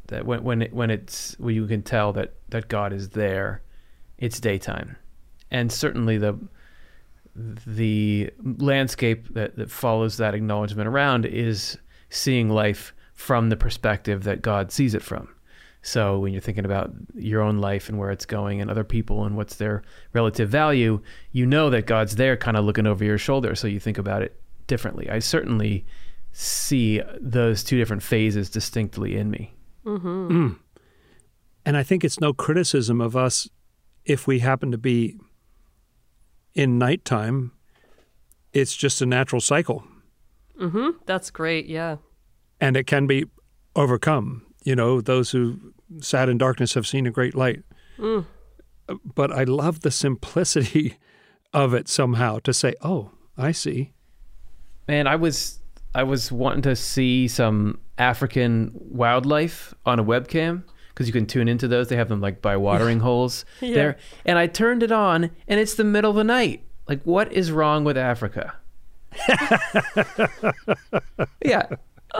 That 0.07 0.25
when, 0.25 0.43
when, 0.43 0.61
it, 0.61 0.73
when 0.73 0.91
it's, 0.91 1.35
when 1.39 1.55
you 1.55 1.65
can 1.65 1.81
tell 1.81 2.13
that, 2.13 2.33
that 2.49 2.67
God 2.67 2.93
is 2.93 3.09
there, 3.09 3.61
it's 4.17 4.39
daytime. 4.39 4.97
And 5.49 5.71
certainly 5.71 6.17
the, 6.17 6.37
the 7.35 8.29
landscape 8.57 9.33
that, 9.33 9.55
that 9.55 9.71
follows 9.71 10.17
that 10.17 10.35
acknowledgement 10.35 10.87
around 10.87 11.25
is 11.25 11.77
seeing 12.09 12.49
life 12.49 12.93
from 13.13 13.49
the 13.49 13.57
perspective 13.57 14.23
that 14.23 14.41
God 14.41 14.71
sees 14.71 14.93
it 14.93 15.01
from. 15.01 15.29
So 15.81 16.17
when 16.19 16.31
you're 16.31 16.41
thinking 16.41 16.63
about 16.63 16.93
your 17.13 17.41
own 17.41 17.59
life 17.59 17.89
and 17.89 17.97
where 17.97 18.11
it's 18.11 18.25
going 18.25 18.61
and 18.61 18.71
other 18.71 18.85
people 18.85 19.25
and 19.25 19.35
what's 19.35 19.55
their 19.55 19.83
relative 20.13 20.47
value, 20.47 21.01
you 21.31 21.45
know 21.45 21.69
that 21.71 21.87
God's 21.87 22.15
there 22.15 22.37
kind 22.37 22.55
of 22.55 22.63
looking 22.63 22.87
over 22.87 23.03
your 23.03 23.17
shoulder. 23.17 23.53
So 23.53 23.67
you 23.67 23.79
think 23.79 23.97
about 23.97 24.21
it 24.21 24.39
differently. 24.67 25.09
I 25.09 25.19
certainly 25.19 25.85
see 26.31 27.01
those 27.19 27.63
two 27.63 27.77
different 27.77 28.01
phases 28.01 28.49
distinctly 28.49 29.17
in 29.17 29.29
me. 29.29 29.53
Mm-hmm. 29.85 30.27
Mm. 30.31 30.59
And 31.65 31.77
I 31.77 31.83
think 31.83 32.03
it's 32.03 32.19
no 32.19 32.33
criticism 32.33 33.01
of 33.01 33.17
us 33.17 33.49
if 34.05 34.25
we 34.25 34.39
happen 34.39 34.71
to 34.71 34.77
be 34.77 35.17
in 36.55 36.77
nighttime, 36.77 37.51
it's 38.51 38.75
just 38.75 39.01
a 39.01 39.05
natural 39.05 39.41
cycle. 39.41 39.83
Mm-hmm. 40.59 40.97
That's 41.05 41.31
great. 41.31 41.65
Yeah. 41.65 41.97
And 42.61 42.77
it 42.77 42.85
can 42.85 43.07
be 43.07 43.25
overcome. 43.75 44.45
You 44.63 44.75
know, 44.75 45.01
those 45.01 45.31
who 45.31 45.73
sat 45.99 46.29
in 46.29 46.37
darkness 46.37 46.73
have 46.75 46.87
seen 46.87 47.05
a 47.05 47.11
great 47.11 47.35
light. 47.35 47.63
Mm. 47.97 48.25
But 49.15 49.31
I 49.31 49.43
love 49.43 49.81
the 49.81 49.91
simplicity 49.91 50.97
of 51.53 51.73
it 51.73 51.87
somehow 51.87 52.39
to 52.39 52.53
say, 52.53 52.73
"Oh, 52.81 53.11
I 53.37 53.51
see." 53.51 53.93
Man, 54.87 55.07
I 55.07 55.15
was 55.15 55.59
I 55.95 56.03
was 56.03 56.31
wanting 56.31 56.63
to 56.63 56.75
see 56.75 57.27
some 57.27 57.79
African 57.97 58.71
wildlife 58.73 59.73
on 59.85 59.99
a 59.99 60.03
webcam 60.03 60.63
because 60.93 61.07
you 61.07 61.13
can 61.13 61.25
tune 61.25 61.47
into 61.47 61.67
those. 61.67 61.87
They 61.87 61.95
have 61.95 62.09
them 62.09 62.21
like 62.21 62.41
by 62.41 62.57
watering 62.57 62.99
holes 62.99 63.45
yeah. 63.61 63.75
there. 63.75 63.97
And 64.25 64.37
I 64.37 64.47
turned 64.47 64.83
it 64.83 64.91
on, 64.91 65.31
and 65.47 65.59
it's 65.59 65.75
the 65.75 65.83
middle 65.83 66.11
of 66.11 66.17
the 66.17 66.23
night. 66.23 66.63
Like, 66.87 67.01
what 67.03 67.31
is 67.31 67.51
wrong 67.51 67.83
with 67.83 67.97
Africa? 67.97 68.53
yeah, 71.45 71.67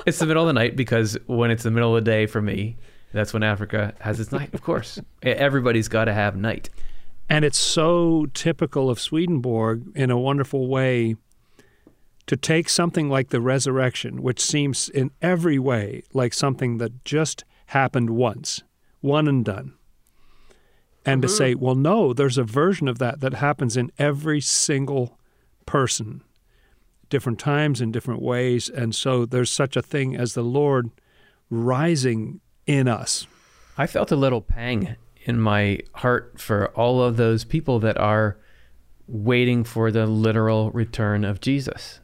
it's 0.05 0.19
the 0.19 0.25
middle 0.25 0.43
of 0.43 0.47
the 0.47 0.53
night 0.53 0.75
because 0.75 1.17
when 1.25 1.51
it's 1.51 1.63
the 1.63 1.71
middle 1.71 1.95
of 1.95 2.03
the 2.03 2.09
day 2.09 2.25
for 2.25 2.41
me, 2.41 2.77
that's 3.13 3.33
when 3.33 3.43
Africa 3.43 3.93
has 3.99 4.19
its 4.19 4.31
night. 4.31 4.53
Of 4.53 4.61
course, 4.61 4.99
everybody's 5.21 5.87
got 5.87 6.05
to 6.05 6.13
have 6.13 6.35
night. 6.35 6.69
And 7.29 7.45
it's 7.45 7.57
so 7.57 8.27
typical 8.33 8.89
of 8.89 8.99
Swedenborg 8.99 9.91
in 9.95 10.11
a 10.11 10.17
wonderful 10.17 10.67
way 10.67 11.15
to 12.25 12.37
take 12.37 12.69
something 12.69 13.09
like 13.09 13.29
the 13.29 13.41
resurrection, 13.41 14.21
which 14.21 14.39
seems 14.39 14.89
in 14.89 15.11
every 15.21 15.59
way 15.59 16.03
like 16.13 16.33
something 16.33 16.77
that 16.77 17.03
just 17.03 17.43
happened 17.67 18.11
once, 18.11 18.63
one 19.01 19.27
and 19.27 19.43
done. 19.43 19.73
And 21.05 21.21
mm-hmm. 21.21 21.27
to 21.27 21.33
say, 21.33 21.55
well, 21.55 21.75
no, 21.75 22.13
there's 22.13 22.37
a 22.37 22.43
version 22.43 22.87
of 22.87 22.99
that 22.99 23.19
that 23.21 23.35
happens 23.35 23.75
in 23.75 23.91
every 23.97 24.41
single 24.41 25.17
person, 25.65 26.23
different 27.09 27.39
times 27.39 27.81
in 27.81 27.91
different 27.91 28.21
ways. 28.21 28.69
And 28.69 28.95
so 28.95 29.25
there's 29.25 29.51
such 29.51 29.75
a 29.75 29.81
thing 29.81 30.15
as 30.15 30.33
the 30.33 30.43
Lord 30.43 30.91
rising 31.49 32.39
in 32.65 32.87
us. 32.87 33.27
I 33.77 33.87
felt 33.87 34.11
a 34.11 34.15
little 34.15 34.41
pang 34.41 34.95
in 35.25 35.39
my 35.39 35.79
heart 35.95 36.39
for 36.39 36.67
all 36.69 37.01
of 37.01 37.17
those 37.17 37.43
people 37.43 37.79
that 37.79 37.97
are 37.97 38.37
waiting 39.07 39.63
for 39.63 39.91
the 39.91 40.05
literal 40.05 40.71
return 40.71 41.25
of 41.25 41.41
Jesus 41.41 41.99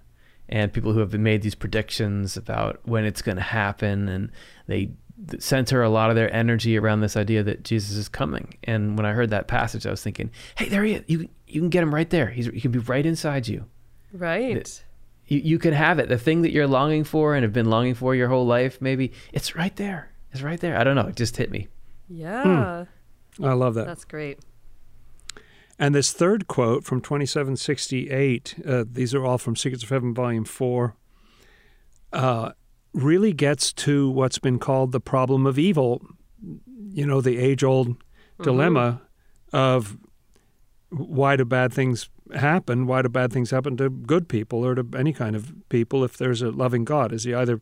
and 0.47 0.73
people 0.73 0.93
who 0.93 0.99
have 0.99 1.13
made 1.13 1.41
these 1.41 1.55
predictions 1.55 2.35
about 2.35 2.79
when 2.83 3.05
it's 3.05 3.21
going 3.21 3.37
to 3.37 3.41
happen 3.41 4.09
and 4.09 4.31
they 4.67 4.91
center 5.39 5.83
a 5.83 5.89
lot 5.89 6.09
of 6.09 6.15
their 6.15 6.33
energy 6.33 6.77
around 6.77 7.01
this 7.01 7.17
idea 7.17 7.43
that 7.43 7.63
Jesus 7.63 7.95
is 7.95 8.09
coming. 8.09 8.57
And 8.63 8.97
when 8.97 9.05
I 9.05 9.13
heard 9.13 9.29
that 9.31 9.47
passage, 9.47 9.85
I 9.85 9.91
was 9.91 10.01
thinking, 10.03 10.31
"Hey, 10.55 10.69
there 10.69 10.83
he 10.83 10.93
is. 10.93 11.03
You 11.07 11.29
you 11.47 11.61
can 11.61 11.69
get 11.69 11.83
him 11.83 11.93
right 11.93 12.09
there. 12.09 12.27
He's 12.27 12.47
he 12.47 12.61
can 12.61 12.71
be 12.71 12.79
right 12.79 13.05
inside 13.05 13.47
you. 13.47 13.65
Right. 14.13 14.83
You 15.27 15.39
you 15.39 15.59
can 15.59 15.73
have 15.73 15.99
it. 15.99 16.09
The 16.09 16.17
thing 16.17 16.41
that 16.41 16.51
you're 16.51 16.67
longing 16.67 17.03
for 17.03 17.35
and 17.35 17.43
have 17.43 17.53
been 17.53 17.69
longing 17.69 17.95
for 17.95 18.15
your 18.15 18.29
whole 18.29 18.45
life, 18.45 18.81
maybe 18.81 19.11
it's 19.33 19.55
right 19.55 19.75
there. 19.75 20.11
It's 20.31 20.41
right 20.41 20.59
there. 20.59 20.77
I 20.77 20.83
don't 20.83 20.95
know. 20.95 21.07
It 21.07 21.15
just 21.15 21.37
hit 21.37 21.51
me. 21.51 21.67
Yeah. 22.07 22.85
Hmm. 23.37 23.45
I 23.45 23.53
love 23.53 23.75
that. 23.75 23.85
That's 23.85 24.05
great. 24.05 24.39
And 25.77 25.95
this 25.95 26.11
third 26.11 26.47
quote 26.47 26.83
from 26.83 26.99
2768, 26.99 28.55
uh, 28.67 28.83
these 28.91 29.15
are 29.15 29.25
all 29.25 29.37
from 29.37 29.55
Secrets 29.55 29.81
of 29.83 29.89
Heaven, 29.89 30.13
Volume 30.13 30.43
4. 30.43 30.93
Uh, 32.11 32.51
really 32.93 33.33
gets 33.33 33.71
to 33.73 34.09
what's 34.09 34.39
been 34.39 34.59
called 34.59 34.91
the 34.91 34.99
problem 34.99 35.45
of 35.45 35.59
evil. 35.59 36.01
You 36.91 37.05
know, 37.05 37.21
the 37.21 37.37
age 37.37 37.63
old 37.63 37.89
mm-hmm. 37.89 38.43
dilemma 38.43 39.01
of 39.53 39.97
why 40.89 41.35
do 41.35 41.45
bad 41.45 41.71
things 41.71 42.09
happen? 42.35 42.87
Why 42.87 43.01
do 43.01 43.09
bad 43.09 43.31
things 43.31 43.51
happen 43.51 43.77
to 43.77 43.89
good 43.89 44.27
people 44.27 44.65
or 44.65 44.75
to 44.75 44.85
any 44.97 45.13
kind 45.13 45.35
of 45.35 45.53
people 45.69 46.03
if 46.03 46.17
there's 46.17 46.41
a 46.41 46.51
loving 46.51 46.83
God? 46.83 47.11
Is 47.11 47.23
he 47.23 47.33
either 47.33 47.61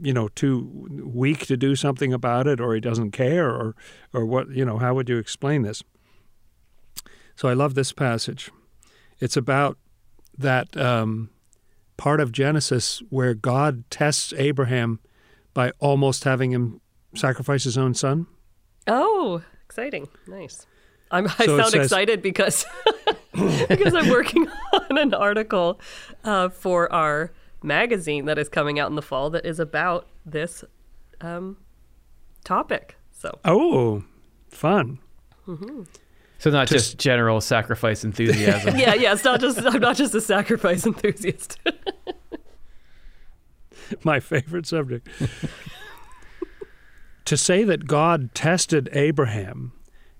you 0.00 0.12
know 0.12 0.28
too 0.28 0.88
weak 1.04 1.46
to 1.46 1.56
do 1.56 1.76
something 1.76 2.12
about 2.12 2.46
it 2.46 2.60
or 2.60 2.74
he 2.74 2.80
doesn't 2.80 3.10
care 3.10 3.50
or 3.50 3.74
or 4.14 4.24
what 4.24 4.48
you 4.50 4.64
know 4.64 4.78
how 4.78 4.94
would 4.94 5.08
you 5.08 5.18
explain 5.18 5.62
this 5.62 5.82
so 7.36 7.48
i 7.48 7.52
love 7.52 7.74
this 7.74 7.92
passage 7.92 8.50
it's 9.20 9.36
about 9.36 9.76
that 10.38 10.74
um, 10.76 11.28
part 11.98 12.20
of 12.20 12.32
Genesis 12.32 13.02
where 13.10 13.34
God 13.34 13.84
tests 13.90 14.32
Abraham 14.38 15.00
by 15.52 15.72
almost 15.78 16.24
having 16.24 16.52
him 16.52 16.80
sacrifice 17.14 17.64
his 17.64 17.76
own 17.76 17.92
son? 17.92 18.26
Oh, 18.86 19.42
exciting. 19.66 20.08
Nice. 20.26 20.66
I'm, 21.10 21.26
i 21.26 21.46
so 21.46 21.58
sound 21.58 21.72
says, 21.72 21.86
excited 21.86 22.22
because 22.22 22.64
because 23.68 23.94
I'm 23.94 24.08
working 24.08 24.46
on 24.90 24.98
an 24.98 25.14
article 25.14 25.80
uh, 26.24 26.48
for 26.48 26.90
our 26.92 27.32
magazine 27.62 28.26
that 28.26 28.38
is 28.38 28.48
coming 28.48 28.78
out 28.78 28.88
in 28.90 28.96
the 28.96 29.02
fall 29.02 29.30
that 29.30 29.44
is 29.44 29.58
about 29.58 30.08
this 30.24 30.64
um, 31.20 31.56
topic. 32.44 32.96
So 33.10 33.38
oh, 33.44 34.04
fun. 34.48 34.98
Mm-hmm. 35.46 35.82
So 36.38 36.50
not 36.50 36.68
just, 36.68 36.86
just 36.86 36.98
general 36.98 37.40
sacrifice 37.40 38.04
enthusiasm. 38.04 38.76
yeah, 38.78 38.94
yeah. 38.94 39.12
It's 39.12 39.24
not 39.24 39.40
just 39.40 39.64
I'm 39.64 39.80
not 39.80 39.96
just 39.96 40.14
a 40.14 40.20
sacrifice 40.20 40.86
enthusiast. 40.86 41.58
My 44.04 44.20
favorite 44.20 44.66
subject. 44.66 45.08
to 47.24 47.36
say 47.36 47.64
that 47.64 47.86
God 47.86 48.34
tested 48.34 48.88
Abraham 48.92 49.72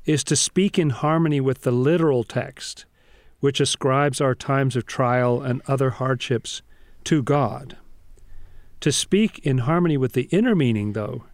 is 0.05 0.25
to 0.25 0.35
speak 0.35 0.79
in 0.79 0.91
harmony 0.91 1.41
with 1.41 1.63
the 1.63 1.71
literal 1.71 2.25
text, 2.25 2.87
which 3.41 3.61
ascribes 3.61 4.21
our 4.21 4.35
times 4.35 4.75
of 4.75 4.87
trial 4.87 5.41
and 5.41 5.63
other 5.69 5.91
hardships 5.91 6.63
to 7.05 7.23
God. 7.23 7.77
To 8.81 8.91
speak 8.91 9.39
in 9.41 9.59
harmony 9.59 9.97
with 9.97 10.15
the 10.15 10.29
inner 10.33 10.55
meaning, 10.55 10.95
though, 10.95 11.25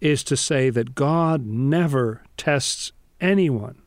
is 0.00 0.22
to 0.24 0.36
say 0.36 0.70
that 0.70 0.94
God 0.94 1.46
never 1.46 2.22
tests 2.36 2.92
anyone 3.20 3.80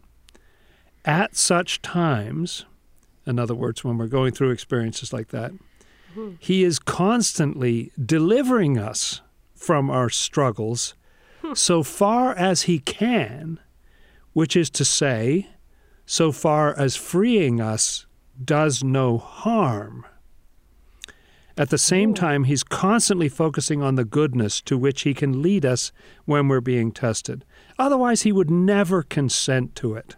at 1.05 1.35
such 1.35 1.81
times 1.81 2.65
In 3.25 3.39
other 3.39 3.55
words, 3.55 3.83
when 3.83 3.97
we're 3.97 4.07
going 4.07 4.33
through 4.33 4.51
experiences 4.51 5.13
like 5.13 5.29
that, 5.29 5.51
mm-hmm. 5.51 6.33
He 6.39 6.63
is 6.63 6.77
constantly 6.77 7.91
delivering 8.03 8.77
us 8.77 9.21
from 9.55 9.89
our 9.89 10.09
struggles 10.09 10.93
hmm. 11.41 11.53
so 11.53 11.83
far 11.83 12.35
as 12.35 12.63
He 12.63 12.79
can, 12.79 13.59
which 14.33 14.55
is 14.55 14.69
to 14.71 14.85
say, 14.85 15.47
so 16.05 16.31
far 16.31 16.77
as 16.77 16.95
freeing 16.95 17.61
us 17.61 18.05
does 18.43 18.83
no 18.83 19.17
harm. 19.17 20.05
At 21.57 21.69
the 21.69 21.77
same 21.77 22.11
oh. 22.11 22.13
time, 22.13 22.43
he's 22.45 22.63
constantly 22.63 23.29
focusing 23.29 23.81
on 23.81 23.95
the 23.95 24.05
goodness 24.05 24.59
to 24.61 24.77
which 24.77 25.01
he 25.01 25.13
can 25.13 25.41
lead 25.41 25.65
us 25.65 25.91
when 26.25 26.47
we're 26.47 26.61
being 26.61 26.91
tested. 26.91 27.45
Otherwise, 27.77 28.23
he 28.23 28.31
would 28.31 28.49
never 28.49 29.03
consent 29.03 29.75
to 29.75 29.93
it. 29.93 30.15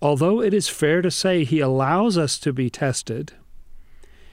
Although 0.00 0.42
it 0.42 0.52
is 0.52 0.68
fair 0.68 1.02
to 1.02 1.10
say 1.10 1.44
he 1.44 1.60
allows 1.60 2.18
us 2.18 2.38
to 2.40 2.52
be 2.52 2.70
tested, 2.70 3.32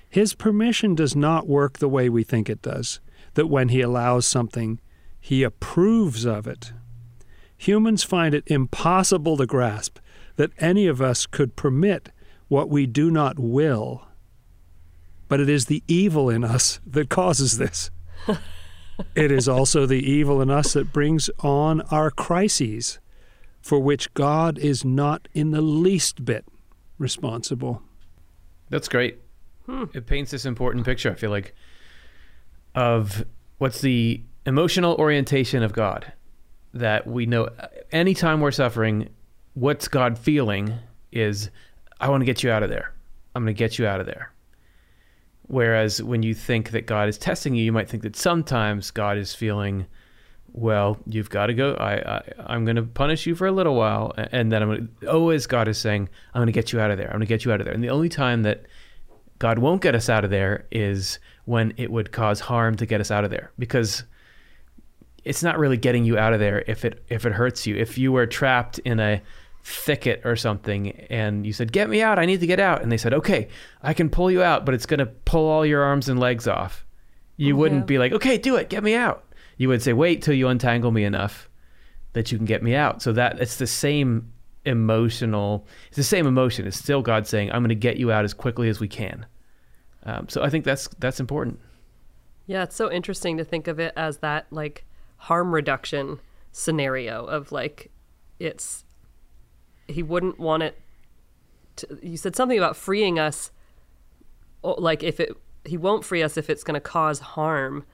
his 0.09 0.33
permission 0.33 0.95
does 0.95 1.15
not 1.15 1.47
work 1.47 1.79
the 1.79 1.89
way 1.89 2.09
we 2.09 2.23
think 2.23 2.49
it 2.49 2.61
does, 2.61 2.99
that 3.33 3.47
when 3.47 3.69
he 3.69 3.81
allows 3.81 4.27
something, 4.27 4.79
he 5.19 5.43
approves 5.43 6.25
of 6.25 6.47
it. 6.47 6.73
Humans 7.57 8.03
find 8.03 8.35
it 8.35 8.43
impossible 8.47 9.37
to 9.37 9.45
grasp 9.45 9.99
that 10.35 10.51
any 10.59 10.85
of 10.87 11.01
us 11.01 11.25
could 11.25 11.55
permit 11.55 12.09
what 12.47 12.69
we 12.69 12.85
do 12.85 13.09
not 13.09 13.39
will 13.39 14.07
but 15.33 15.39
it 15.39 15.49
is 15.49 15.65
the 15.65 15.81
evil 15.87 16.29
in 16.29 16.43
us 16.43 16.79
that 16.85 17.09
causes 17.09 17.57
this. 17.57 17.89
it 19.15 19.31
is 19.31 19.47
also 19.47 19.87
the 19.87 19.95
evil 19.95 20.43
in 20.43 20.51
us 20.51 20.73
that 20.73 20.93
brings 20.93 21.27
on 21.39 21.81
our 21.89 22.11
crises, 22.11 22.99
for 23.63 23.79
which 23.79 24.13
God 24.13 24.59
is 24.59 24.85
not 24.85 25.27
in 25.33 25.51
the 25.51 25.61
least 25.61 26.23
bit 26.25 26.45
responsible. 26.99 27.81
That's 28.69 28.89
great. 28.89 29.19
Hmm. 29.65 29.85
It 29.93 30.05
paints 30.05 30.31
this 30.31 30.45
important 30.45 30.85
picture, 30.85 31.09
I 31.09 31.15
feel 31.15 31.31
like, 31.31 31.55
of 32.75 33.25
what's 33.57 33.81
the 33.81 34.21
emotional 34.45 34.95
orientation 34.95 35.63
of 35.63 35.73
God. 35.73 36.11
That 36.73 37.07
we 37.07 37.25
know 37.25 37.49
anytime 37.91 38.41
we're 38.41 38.51
suffering, 38.51 39.09
what's 39.53 39.87
God 39.87 40.17
feeling 40.17 40.73
is, 41.11 41.49
I 42.01 42.09
want 42.09 42.21
to 42.21 42.25
get 42.25 42.43
you 42.43 42.51
out 42.51 42.63
of 42.63 42.69
there. 42.69 42.93
I'm 43.35 43.43
going 43.43 43.55
to 43.55 43.57
get 43.57 43.79
you 43.79 43.87
out 43.87 43.99
of 43.99 44.05
there. 44.07 44.33
Whereas 45.43 46.01
when 46.01 46.23
you 46.23 46.33
think 46.33 46.71
that 46.71 46.87
God 46.87 47.07
is 47.07 47.17
testing 47.17 47.53
you, 47.53 47.63
you 47.63 47.71
might 47.71 47.89
think 47.89 48.03
that 48.03 48.15
sometimes 48.15 48.91
God 48.91 49.17
is 49.17 49.35
feeling, 49.35 49.85
well, 50.53 50.97
you've 51.07 51.31
got 51.31 51.47
to 51.47 51.53
go. 51.53 51.73
I, 51.73 52.21
I 52.45 52.55
am 52.55 52.63
going 52.63 52.75
to 52.75 52.83
punish 52.83 53.25
you 53.25 53.33
for 53.33 53.47
a 53.47 53.51
little 53.51 53.75
while, 53.75 54.13
and 54.15 54.51
then 54.51 54.61
I'm 54.61 54.69
going 54.69 54.89
to. 55.01 55.07
Oh, 55.07 55.23
Always 55.23 55.47
God 55.47 55.67
is 55.67 55.79
saying, 55.79 56.07
I'm 56.33 56.39
going 56.39 56.47
to 56.47 56.53
get 56.53 56.71
you 56.71 56.79
out 56.79 56.91
of 56.91 56.97
there. 56.97 57.07
I'm 57.07 57.13
going 57.13 57.21
to 57.21 57.25
get 57.27 57.43
you 57.43 57.51
out 57.51 57.59
of 57.59 57.65
there. 57.65 57.73
And 57.73 57.83
the 57.83 57.89
only 57.89 58.09
time 58.09 58.43
that 58.43 58.63
God 59.39 59.57
won't 59.57 59.81
get 59.81 59.95
us 59.95 60.09
out 60.09 60.23
of 60.23 60.29
there 60.29 60.65
is 60.71 61.17
when 61.45 61.73
it 61.77 61.91
would 61.91 62.11
cause 62.11 62.39
harm 62.39 62.75
to 62.75 62.85
get 62.85 63.01
us 63.01 63.09
out 63.09 63.23
of 63.23 63.31
there, 63.31 63.51
because 63.57 64.03
it's 65.23 65.41
not 65.41 65.57
really 65.57 65.77
getting 65.77 66.05
you 66.05 66.17
out 66.17 66.33
of 66.33 66.39
there 66.39 66.63
if 66.67 66.85
it 66.85 67.03
if 67.09 67.25
it 67.25 67.33
hurts 67.33 67.65
you. 67.65 67.75
If 67.75 67.97
you 67.97 68.11
were 68.11 68.27
trapped 68.27 68.77
in 68.79 68.99
a 68.99 69.21
thicket 69.65 70.21
or 70.25 70.35
something 70.35 70.91
and 71.09 71.45
you 71.47 71.53
said 71.53 71.71
get 71.71 71.89
me 71.89 72.01
out 72.01 72.19
i 72.19 72.25
need 72.25 72.41
to 72.41 72.45
get 72.45 72.59
out 72.59 72.81
and 72.81 72.91
they 72.91 72.97
said 72.97 73.13
okay 73.13 73.47
i 73.81 73.93
can 73.93 74.09
pull 74.09 74.29
you 74.29 74.43
out 74.43 74.65
but 74.65 74.75
it's 74.75 74.85
going 74.85 74.99
to 74.99 75.05
pull 75.05 75.49
all 75.49 75.65
your 75.65 75.81
arms 75.81 76.09
and 76.09 76.19
legs 76.19 76.49
off 76.49 76.85
you 77.37 77.55
oh, 77.55 77.59
wouldn't 77.59 77.87
be 77.87 77.97
like 77.97 78.11
okay 78.11 78.37
do 78.37 78.57
it 78.57 78.67
get 78.67 78.83
me 78.83 78.93
out 78.93 79.23
you 79.57 79.67
would 79.69 79.81
say 79.81 79.93
wait 79.93 80.21
till 80.21 80.33
you 80.33 80.47
untangle 80.47 80.91
me 80.91 81.03
enough 81.03 81.49
that 82.13 82.31
you 82.31 82.37
can 82.37 82.45
get 82.45 82.63
me 82.63 82.75
out. 82.75 83.01
So 83.01 83.13
that 83.13 83.39
it's 83.39 83.57
the 83.57 83.67
same 83.67 84.31
emotional 84.65 85.67
it's 85.87 85.97
the 85.97 86.03
same 86.03 86.25
emotion. 86.25 86.65
It's 86.65 86.77
still 86.77 87.01
god 87.01 87.27
saying 87.27 87.51
i'm 87.51 87.61
going 87.61 87.69
to 87.69 87.75
get 87.75 87.97
you 87.97 88.11
out 88.11 88.23
as 88.23 88.33
quickly 88.33 88.69
as 88.69 88.79
we 88.79 88.87
can. 88.87 89.25
Um, 90.05 90.27
so 90.29 90.43
i 90.43 90.49
think 90.49 90.65
that's 90.65 90.87
that's 90.99 91.19
important. 91.19 91.59
Yeah 92.45 92.63
it's 92.63 92.75
so 92.75 92.91
interesting 92.91 93.37
to 93.37 93.43
think 93.43 93.67
of 93.67 93.79
it 93.79 93.93
as 93.95 94.17
that 94.19 94.47
like 94.51 94.85
harm 95.17 95.53
reduction 95.53 96.19
scenario 96.51 97.25
of 97.25 97.51
like 97.51 97.91
it's 98.39 98.85
he 99.87 100.03
wouldn't 100.03 100.39
want 100.39 100.63
it 100.63 100.79
to, 101.77 101.99
you 102.01 102.17
said 102.17 102.35
something 102.35 102.57
about 102.57 102.75
freeing 102.75 103.19
us 103.19 103.51
like 104.63 105.03
if 105.03 105.19
it 105.19 105.35
he 105.65 105.77
won't 105.77 106.05
free 106.05 106.21
us 106.23 106.37
if 106.37 106.49
it's 106.49 106.63
going 106.63 106.75
to 106.75 106.81
cause 106.81 107.19
harm 107.19 107.85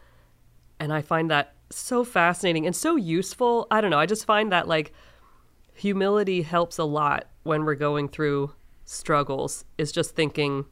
and 0.80 0.94
i 0.94 1.02
find 1.02 1.30
that 1.30 1.54
so 1.72 2.04
fascinating 2.04 2.66
and 2.66 2.76
so 2.76 2.96
useful. 2.96 3.68
I 3.70 3.80
don't 3.80 3.92
know 3.92 4.00
i 4.00 4.06
just 4.06 4.26
find 4.26 4.52
that 4.52 4.68
like 4.68 4.94
humility 5.74 6.42
helps 6.42 6.78
a 6.78 6.84
lot 6.84 7.28
when 7.44 7.64
we're 7.64 7.76
going 7.76 8.10
through 8.10 8.54
struggles 8.86 9.66
is 9.78 9.92
just 9.92 10.16
thinking 10.16 10.66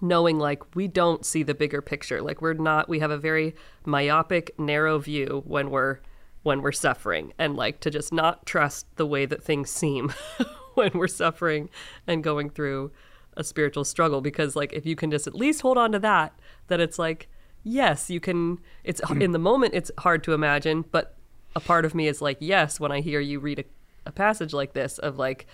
knowing 0.00 0.38
like 0.38 0.74
we 0.76 0.88
don't 0.88 1.24
see 1.24 1.42
the 1.42 1.54
bigger 1.54 1.80
picture. 1.80 2.20
Like 2.20 2.42
we're 2.42 2.54
not 2.54 2.88
we 2.88 2.98
have 3.00 3.10
a 3.10 3.18
very 3.18 3.54
myopic 3.84 4.58
narrow 4.58 4.98
view 4.98 5.42
when 5.46 5.70
we're 5.70 6.00
when 6.42 6.60
we're 6.62 6.72
suffering 6.72 7.32
and 7.38 7.56
like 7.56 7.80
to 7.80 7.90
just 7.90 8.12
not 8.12 8.44
trust 8.46 8.86
the 8.96 9.06
way 9.06 9.26
that 9.26 9.42
things 9.42 9.70
seem 9.70 10.12
when 10.74 10.90
we're 10.94 11.08
suffering 11.08 11.70
and 12.06 12.22
going 12.22 12.50
through 12.50 12.92
a 13.36 13.44
spiritual 13.44 13.84
struggle. 13.84 14.20
Because 14.20 14.54
like 14.54 14.72
if 14.72 14.84
you 14.86 14.96
can 14.96 15.10
just 15.10 15.26
at 15.26 15.34
least 15.34 15.62
hold 15.62 15.78
on 15.78 15.92
to 15.92 15.98
that 16.00 16.38
that 16.68 16.80
it's 16.80 16.98
like 16.98 17.28
yes 17.64 18.08
you 18.10 18.20
can 18.20 18.58
it's 18.84 19.00
in 19.20 19.32
the 19.32 19.38
moment 19.38 19.74
it's 19.74 19.90
hard 19.98 20.22
to 20.22 20.32
imagine 20.32 20.84
but 20.92 21.16
a 21.56 21.60
part 21.60 21.84
of 21.84 21.94
me 21.94 22.06
is 22.06 22.22
like 22.22 22.36
yes 22.40 22.78
when 22.78 22.92
i 22.92 23.00
hear 23.00 23.20
you 23.20 23.40
read 23.40 23.58
a, 23.58 23.64
a 24.06 24.12
passage 24.12 24.52
like 24.52 24.72
this 24.74 24.98
of 24.98 25.18
like 25.18 25.46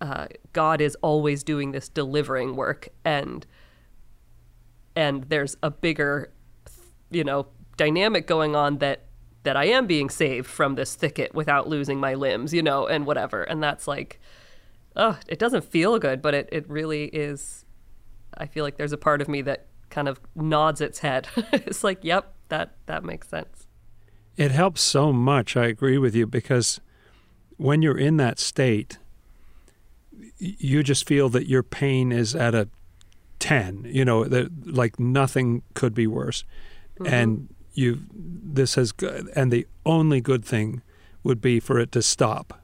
uh, 0.00 0.26
god 0.52 0.80
is 0.80 0.96
always 1.02 1.42
doing 1.42 1.72
this 1.72 1.88
delivering 1.88 2.56
work 2.56 2.88
and 3.04 3.46
and 4.96 5.24
there's 5.24 5.56
a 5.62 5.70
bigger 5.70 6.32
you 7.10 7.24
know 7.24 7.46
dynamic 7.76 8.26
going 8.26 8.54
on 8.54 8.78
that 8.78 9.04
that 9.44 9.56
I 9.56 9.66
am 9.66 9.86
being 9.86 10.10
saved 10.10 10.46
from 10.46 10.74
this 10.74 10.94
thicket 10.94 11.34
without 11.34 11.68
losing 11.68 12.00
my 12.00 12.14
limbs, 12.14 12.52
you 12.52 12.62
know, 12.62 12.86
and 12.86 13.06
whatever. 13.06 13.42
And 13.42 13.62
that's 13.62 13.86
like, 13.86 14.18
oh, 14.96 15.18
it 15.28 15.38
doesn't 15.38 15.64
feel 15.64 15.98
good, 15.98 16.20
but 16.22 16.34
it, 16.34 16.48
it 16.50 16.68
really 16.68 17.04
is. 17.06 17.64
I 18.36 18.46
feel 18.46 18.64
like 18.64 18.78
there's 18.78 18.92
a 18.92 18.98
part 18.98 19.20
of 19.20 19.28
me 19.28 19.42
that 19.42 19.66
kind 19.94 20.08
of 20.08 20.20
nods 20.34 20.80
its 20.80 20.98
head. 20.98 21.28
it's 21.52 21.84
like, 21.84 22.00
yep, 22.02 22.34
that, 22.48 22.74
that 22.86 23.04
makes 23.04 23.28
sense. 23.28 23.66
It 24.36 24.50
helps 24.50 24.80
so 24.82 25.12
much. 25.12 25.56
I 25.56 25.66
agree 25.66 25.98
with 25.98 26.16
you 26.16 26.26
because 26.26 26.80
when 27.56 27.80
you're 27.80 27.96
in 27.96 28.16
that 28.16 28.40
state, 28.40 28.98
you 30.38 30.82
just 30.82 31.06
feel 31.06 31.28
that 31.28 31.48
your 31.48 31.62
pain 31.62 32.10
is 32.10 32.34
at 32.34 32.54
a 32.54 32.68
10, 33.38 33.86
you 33.88 34.04
know, 34.04 34.24
that 34.24 34.66
like 34.66 34.98
nothing 34.98 35.62
could 35.74 35.94
be 35.94 36.08
worse. 36.08 36.44
Mm-hmm. 36.98 37.14
And 37.14 37.54
you 37.72 38.00
this 38.10 38.74
has 38.74 38.92
and 39.34 39.52
the 39.52 39.66
only 39.84 40.20
good 40.20 40.44
thing 40.44 40.82
would 41.22 41.40
be 41.40 41.60
for 41.60 41.78
it 41.78 41.92
to 41.92 42.02
stop. 42.02 42.60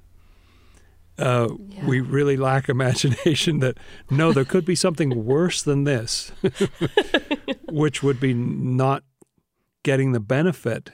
Uh, 1.20 1.48
yeah. 1.68 1.86
We 1.86 2.00
really 2.00 2.36
lack 2.36 2.68
imagination 2.68 3.60
that 3.60 3.78
no, 4.10 4.32
there 4.32 4.44
could 4.44 4.64
be 4.64 4.74
something 4.74 5.24
worse 5.24 5.62
than 5.62 5.84
this, 5.84 6.32
which 7.68 8.02
would 8.02 8.18
be 8.18 8.32
not 8.32 9.04
getting 9.82 10.12
the 10.12 10.20
benefit. 10.20 10.90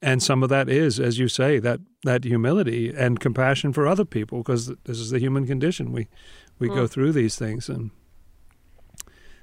And 0.00 0.22
some 0.22 0.44
of 0.44 0.48
that 0.50 0.68
is, 0.68 1.00
as 1.00 1.18
you 1.18 1.26
say, 1.26 1.58
that 1.58 1.80
that 2.04 2.22
humility 2.22 2.94
and 2.96 3.18
compassion 3.18 3.72
for 3.72 3.88
other 3.88 4.04
people, 4.04 4.38
because 4.38 4.68
this 4.84 4.98
is 4.98 5.10
the 5.10 5.18
human 5.18 5.46
condition. 5.46 5.90
We 5.90 6.06
we 6.60 6.68
mm. 6.68 6.74
go 6.76 6.86
through 6.86 7.12
these 7.12 7.36
things, 7.36 7.68
and 7.68 7.90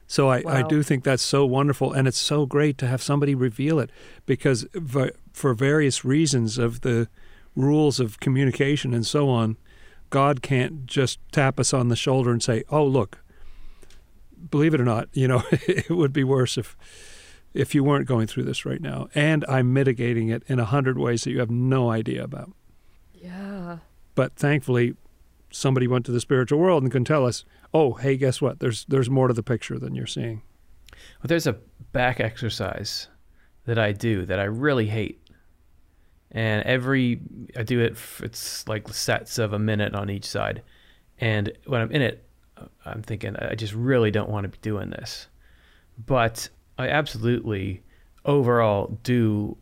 so 0.07 0.29
I, 0.29 0.41
wow. 0.41 0.53
I 0.53 0.61
do 0.61 0.83
think 0.83 1.03
that's 1.03 1.23
so 1.23 1.45
wonderful, 1.45 1.91
and 1.91 2.07
it's 2.07 2.17
so 2.17 2.45
great 2.45 2.77
to 2.77 2.87
have 2.87 3.03
somebody 3.03 3.35
reveal 3.35 3.79
it 3.79 3.89
because 4.25 4.65
for 5.33 5.53
various 5.53 6.05
reasons 6.05 6.57
of 6.57 6.81
the 6.81 7.09
rules 7.55 7.99
of 7.99 8.19
communication 8.19 8.93
and 8.93 9.05
so 9.05 9.29
on, 9.29 9.57
God 10.15 10.41
can't 10.41 10.85
just 10.85 11.19
tap 11.33 11.59
us 11.59 11.73
on 11.73 11.89
the 11.89 11.95
shoulder 11.97 12.31
and 12.31 12.41
say, 12.41 12.63
"Oh, 12.69 12.85
look, 12.85 13.21
believe 14.49 14.73
it 14.73 14.79
or 14.79 14.85
not, 14.85 15.09
you 15.11 15.27
know, 15.27 15.43
it 15.51 15.89
would 15.89 16.13
be 16.13 16.23
worse 16.23 16.57
if 16.57 16.77
if 17.53 17.75
you 17.75 17.83
weren't 17.83 18.07
going 18.07 18.25
through 18.25 18.43
this 18.43 18.65
right 18.65 18.79
now." 18.79 19.09
And 19.13 19.43
I'm 19.49 19.73
mitigating 19.73 20.29
it 20.29 20.43
in 20.47 20.57
a 20.57 20.63
hundred 20.63 20.97
ways 20.97 21.25
that 21.25 21.31
you 21.31 21.39
have 21.39 21.51
no 21.51 21.91
idea 21.91 22.23
about. 22.23 22.53
Yeah. 23.13 23.79
But 24.15 24.37
thankfully, 24.37 24.95
somebody 25.51 25.85
went 25.85 26.05
to 26.05 26.13
the 26.13 26.21
spiritual 26.21 26.59
world 26.59 26.81
and 26.81 26.93
can 26.93 27.03
tell 27.03 27.25
us, 27.25 27.43
oh, 27.73 27.95
hey, 27.95 28.15
guess 28.15 28.41
what? 28.41 28.59
There's 28.59 28.85
there's 28.85 29.09
more 29.09 29.27
to 29.27 29.33
the 29.33 29.43
picture 29.43 29.77
than 29.77 29.95
you're 29.95 30.07
seeing. 30.07 30.43
Well, 30.93 31.27
there's 31.27 31.45
a 31.45 31.57
back 31.91 32.21
exercise 32.21 33.09
that 33.65 33.77
I 33.77 33.91
do 33.91 34.25
that 34.27 34.39
I 34.39 34.45
really 34.45 34.87
hate, 34.87 35.19
and 36.35 36.63
every 36.63 37.21
I 37.57 37.63
do 37.63 37.79
it. 37.79 37.97
It's 38.21 38.67
like 38.67 38.87
sets 38.89 39.39
of 39.39 39.53
a 39.53 39.59
minute 39.59 39.95
on 39.95 40.11
each 40.11 40.25
side, 40.25 40.61
and 41.19 41.51
when 41.65 41.81
I'm 41.81 41.91
in 41.91 42.03
it, 42.03 42.27
uh, 42.57 42.65
I'm 42.85 43.01
thinking 43.01 43.35
I 43.37 43.55
just 43.55 43.73
really 43.73 44.11
don't 44.11 44.29
want 44.29 44.43
to 44.43 44.49
be 44.49 44.57
doing 44.61 44.91
this, 44.91 45.27
but 46.05 46.49
I 46.77 46.89
absolutely 46.89 47.81
overall 48.25 48.99
do 49.03 49.57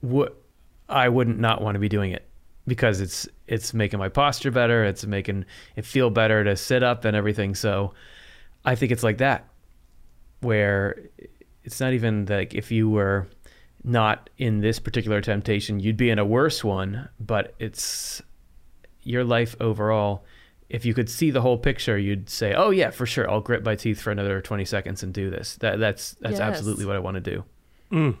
what 0.00 0.40
I 0.88 1.08
wouldn't 1.08 1.38
not 1.38 1.60
want 1.60 1.74
to 1.74 1.78
be 1.78 1.88
doing 1.88 2.12
it 2.12 2.26
because 2.66 3.00
it's 3.00 3.28
it's 3.46 3.74
making 3.74 3.98
my 3.98 4.08
posture 4.08 4.50
better. 4.50 4.84
It's 4.84 5.04
making 5.04 5.44
it 5.76 5.84
feel 5.84 6.08
better 6.08 6.42
to 6.44 6.56
sit 6.56 6.82
up 6.82 7.04
and 7.04 7.14
everything. 7.14 7.54
So 7.54 7.92
I 8.64 8.74
think 8.74 8.90
it's 8.90 9.02
like 9.02 9.18
that, 9.18 9.46
where 10.40 10.96
it's 11.62 11.78
not 11.78 11.92
even 11.92 12.24
like 12.24 12.54
if 12.54 12.70
you 12.70 12.88
were 12.88 13.28
not 13.82 14.30
in 14.38 14.60
this 14.60 14.78
particular 14.78 15.20
temptation, 15.20 15.80
you'd 15.80 15.96
be 15.96 16.10
in 16.10 16.18
a 16.18 16.24
worse 16.24 16.62
one. 16.64 17.08
But 17.18 17.54
it's 17.58 18.22
your 19.02 19.24
life 19.24 19.56
overall. 19.60 20.24
If 20.68 20.84
you 20.84 20.94
could 20.94 21.08
see 21.10 21.30
the 21.30 21.40
whole 21.40 21.58
picture, 21.58 21.98
you'd 21.98 22.28
say, 22.30 22.54
"Oh 22.54 22.70
yeah, 22.70 22.90
for 22.90 23.04
sure, 23.06 23.28
I'll 23.30 23.40
grit 23.40 23.64
my 23.64 23.74
teeth 23.74 24.00
for 24.00 24.10
another 24.10 24.40
twenty 24.40 24.64
seconds 24.64 25.02
and 25.02 25.12
do 25.12 25.28
this." 25.30 25.56
That 25.56 25.78
that's 25.80 26.12
that's 26.20 26.38
Yes. 26.38 26.40
absolutely 26.40 26.84
what 26.86 26.94
I 26.96 27.00
want 27.00 27.16
to 27.16 27.20
do. 27.20 27.44
Mm. 27.90 28.16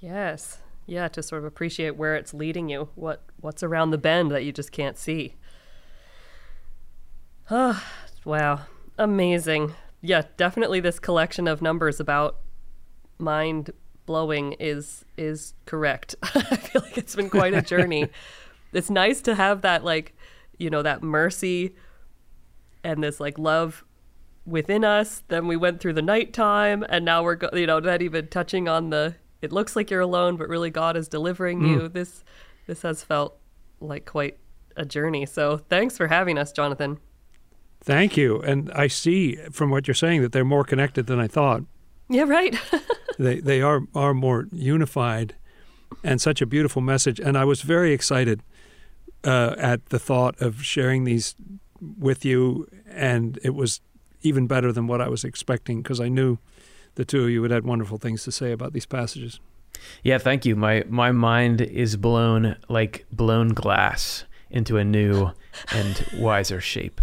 Yes. 0.00 0.58
Yeah, 0.86 1.08
to 1.08 1.22
sort 1.22 1.40
of 1.40 1.44
appreciate 1.46 1.96
where 1.96 2.14
it's 2.16 2.32
leading 2.34 2.68
you, 2.68 2.88
what 2.94 3.22
what's 3.40 3.62
around 3.62 3.90
the 3.90 3.98
bend 3.98 4.30
that 4.32 4.44
you 4.44 4.52
just 4.52 4.72
can't 4.72 4.96
see. 4.98 5.34
Ah, 7.50 7.84
wow. 8.24 8.62
Amazing. 8.98 9.74
Yeah, 10.00 10.22
definitely 10.36 10.80
this 10.80 10.98
collection 10.98 11.46
of 11.48 11.60
numbers 11.62 12.00
about 12.00 12.38
mind 13.18 13.70
blowing 14.06 14.54
is 14.54 15.04
is 15.16 15.54
correct. 15.66 16.14
I 16.22 16.56
feel 16.56 16.82
like 16.82 16.96
it's 16.96 17.14
been 17.14 17.30
quite 17.30 17.54
a 17.54 17.62
journey. 17.62 18.08
it's 18.72 18.90
nice 18.90 19.20
to 19.22 19.34
have 19.34 19.62
that 19.62 19.84
like, 19.84 20.14
you 20.58 20.70
know, 20.70 20.82
that 20.82 21.02
mercy 21.02 21.74
and 22.84 23.02
this 23.02 23.20
like 23.20 23.38
love 23.38 23.84
within 24.46 24.84
us. 24.84 25.22
Then 25.28 25.46
we 25.46 25.56
went 25.56 25.80
through 25.80 25.94
the 25.94 26.02
nighttime, 26.02 26.84
and 26.88 27.04
now 27.04 27.22
we're 27.22 27.34
go- 27.34 27.50
you 27.52 27.66
know 27.66 27.80
not 27.80 28.02
even 28.02 28.28
touching 28.28 28.68
on 28.68 28.90
the. 28.90 29.16
It 29.42 29.52
looks 29.52 29.76
like 29.76 29.90
you're 29.90 30.00
alone, 30.00 30.36
but 30.36 30.48
really 30.48 30.70
God 30.70 30.96
is 30.96 31.08
delivering 31.08 31.60
hmm. 31.60 31.66
you. 31.66 31.88
This 31.88 32.24
this 32.66 32.82
has 32.82 33.02
felt 33.02 33.38
like 33.80 34.06
quite 34.06 34.38
a 34.76 34.84
journey. 34.84 35.26
So 35.26 35.58
thanks 35.58 35.96
for 35.96 36.06
having 36.08 36.38
us, 36.38 36.52
Jonathan. 36.52 36.98
Thank 37.80 38.16
you. 38.16 38.40
And 38.40 38.70
I 38.72 38.88
see 38.88 39.36
from 39.50 39.70
what 39.70 39.86
you're 39.86 39.94
saying 39.94 40.22
that 40.22 40.32
they're 40.32 40.44
more 40.44 40.64
connected 40.64 41.06
than 41.06 41.20
I 41.20 41.28
thought. 41.28 41.62
Yeah, 42.08 42.24
right. 42.24 42.56
they 43.18 43.40
they 43.40 43.62
are 43.62 43.82
are 43.94 44.14
more 44.14 44.46
unified 44.52 45.34
and 46.02 46.20
such 46.20 46.42
a 46.42 46.46
beautiful 46.46 46.82
message 46.82 47.20
and 47.20 47.36
i 47.36 47.44
was 47.44 47.62
very 47.62 47.92
excited 47.92 48.42
uh, 49.24 49.54
at 49.58 49.86
the 49.86 49.98
thought 49.98 50.40
of 50.40 50.62
sharing 50.62 51.04
these 51.04 51.34
with 51.98 52.24
you 52.24 52.68
and 52.88 53.38
it 53.42 53.54
was 53.54 53.80
even 54.22 54.46
better 54.46 54.72
than 54.72 54.86
what 54.86 55.00
i 55.00 55.08
was 55.08 55.24
expecting 55.24 55.82
because 55.82 56.00
i 56.00 56.08
knew 56.08 56.38
the 56.94 57.04
two 57.04 57.24
of 57.24 57.30
you 57.30 57.40
would 57.42 57.50
had 57.50 57.64
wonderful 57.64 57.98
things 57.98 58.24
to 58.24 58.32
say 58.32 58.52
about 58.52 58.72
these 58.72 58.86
passages 58.86 59.40
Yeah, 60.02 60.18
thank 60.18 60.46
you. 60.46 60.56
My 60.56 60.84
my 60.88 61.12
mind 61.12 61.60
is 61.60 61.96
blown 61.96 62.56
like 62.68 63.04
blown 63.12 63.48
glass 63.48 64.24
into 64.50 64.78
a 64.78 64.84
new 64.84 65.32
and 65.72 66.06
wiser 66.16 66.60
shape. 66.60 67.00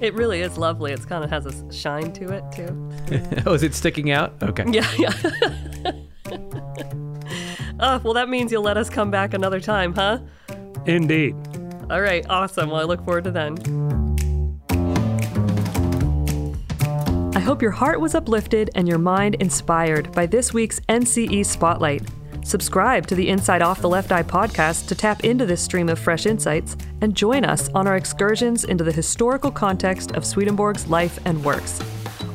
It 0.00 0.14
really 0.14 0.40
is 0.40 0.58
lovely. 0.58 0.92
It's 0.92 1.04
kind 1.04 1.24
of 1.24 1.30
has 1.30 1.46
a 1.46 1.72
shine 1.72 2.12
to 2.12 2.32
it 2.32 2.44
too. 2.52 3.42
oh, 3.46 3.54
is 3.54 3.62
it 3.62 3.74
sticking 3.74 4.10
out? 4.10 4.34
Okay. 4.42 4.64
Yeah, 4.70 4.90
yeah. 4.98 5.12
oh, 7.80 7.98
well, 8.04 8.14
that 8.14 8.28
means 8.28 8.52
you'll 8.52 8.62
let 8.62 8.76
us 8.76 8.90
come 8.90 9.10
back 9.10 9.34
another 9.34 9.60
time, 9.60 9.94
huh? 9.94 10.18
indeed 10.86 11.34
All 11.90 12.00
right, 12.00 12.24
awesome. 12.28 12.70
Well, 12.70 12.80
I 12.80 12.84
look 12.84 13.04
forward 13.04 13.24
to 13.24 13.30
then. 13.30 13.56
I 17.34 17.40
hope 17.40 17.62
your 17.62 17.70
heart 17.70 18.00
was 18.00 18.14
uplifted 18.14 18.70
and 18.74 18.86
your 18.88 18.98
mind 18.98 19.36
inspired 19.36 20.12
by 20.12 20.26
this 20.26 20.52
week's 20.54 20.80
NCE 20.80 21.44
Spotlight. 21.44 22.02
Subscribe 22.44 23.06
to 23.06 23.14
the 23.14 23.30
Inside 23.30 23.62
Off 23.62 23.80
the 23.80 23.88
Left 23.88 24.12
Eye 24.12 24.22
podcast 24.22 24.86
to 24.88 24.94
tap 24.94 25.24
into 25.24 25.46
this 25.46 25.62
stream 25.62 25.88
of 25.88 25.98
fresh 25.98 26.26
insights 26.26 26.76
and 27.00 27.16
join 27.16 27.42
us 27.42 27.70
on 27.70 27.86
our 27.86 27.96
excursions 27.96 28.64
into 28.64 28.84
the 28.84 28.92
historical 28.92 29.50
context 29.50 30.12
of 30.12 30.26
Swedenborg's 30.26 30.86
life 30.88 31.18
and 31.24 31.42
works. 31.42 31.80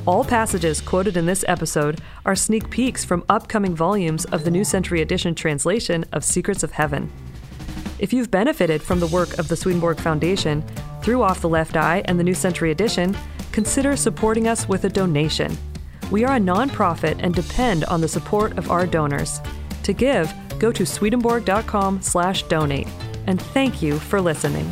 All 0.08 0.24
passages 0.24 0.82
quoted 0.82 1.16
in 1.16 1.28
this 1.28 1.46
episode 1.48 2.02
are 2.26 2.36
sneak 2.36 2.72
peeks 2.72 3.06
from 3.06 3.24
upcoming 3.30 3.76
volumes 3.76 4.26
of 4.26 4.44
the 4.44 4.50
New 4.50 4.64
Century 4.64 5.02
Edition 5.04 5.36
translation 5.36 6.04
of 6.12 6.26
Secrets 6.26 6.64
of 6.64 6.72
Heaven. 6.72 7.12
If 8.00 8.12
you've 8.12 8.32
benefited 8.32 8.82
from 8.82 9.00
the 9.00 9.08
work 9.08 9.38
of 9.38 9.48
the 9.48 9.56
Swedenborg 9.56 10.00
Foundation 10.00 10.64
through 11.04 11.22
Off 11.22 11.42
the 11.42 11.50
Left 11.50 11.78
Eye 11.78 12.02
and 12.06 12.20
the 12.20 12.24
New 12.24 12.34
Century 12.34 12.72
Edition, 12.72 13.16
consider 13.52 13.96
supporting 13.96 14.48
us 14.48 14.68
with 14.68 14.86
a 14.86 14.90
donation. 14.90 15.56
We 16.10 16.26
are 16.26 16.38
a 16.38 16.40
nonprofit 16.40 17.20
and 17.20 17.36
depend 17.36 17.86
on 17.86 18.02
the 18.02 18.08
support 18.08 18.58
of 18.58 18.72
our 18.72 18.88
donors. 18.88 19.40
To 19.84 19.94
give, 19.94 20.34
go 20.60 20.72
to 20.72 20.86
swedenborg.com/donate. 20.86 22.88
And 23.28 23.42
thank 23.42 23.82
you 23.82 24.00
for 24.00 24.22
listening. 24.22 24.70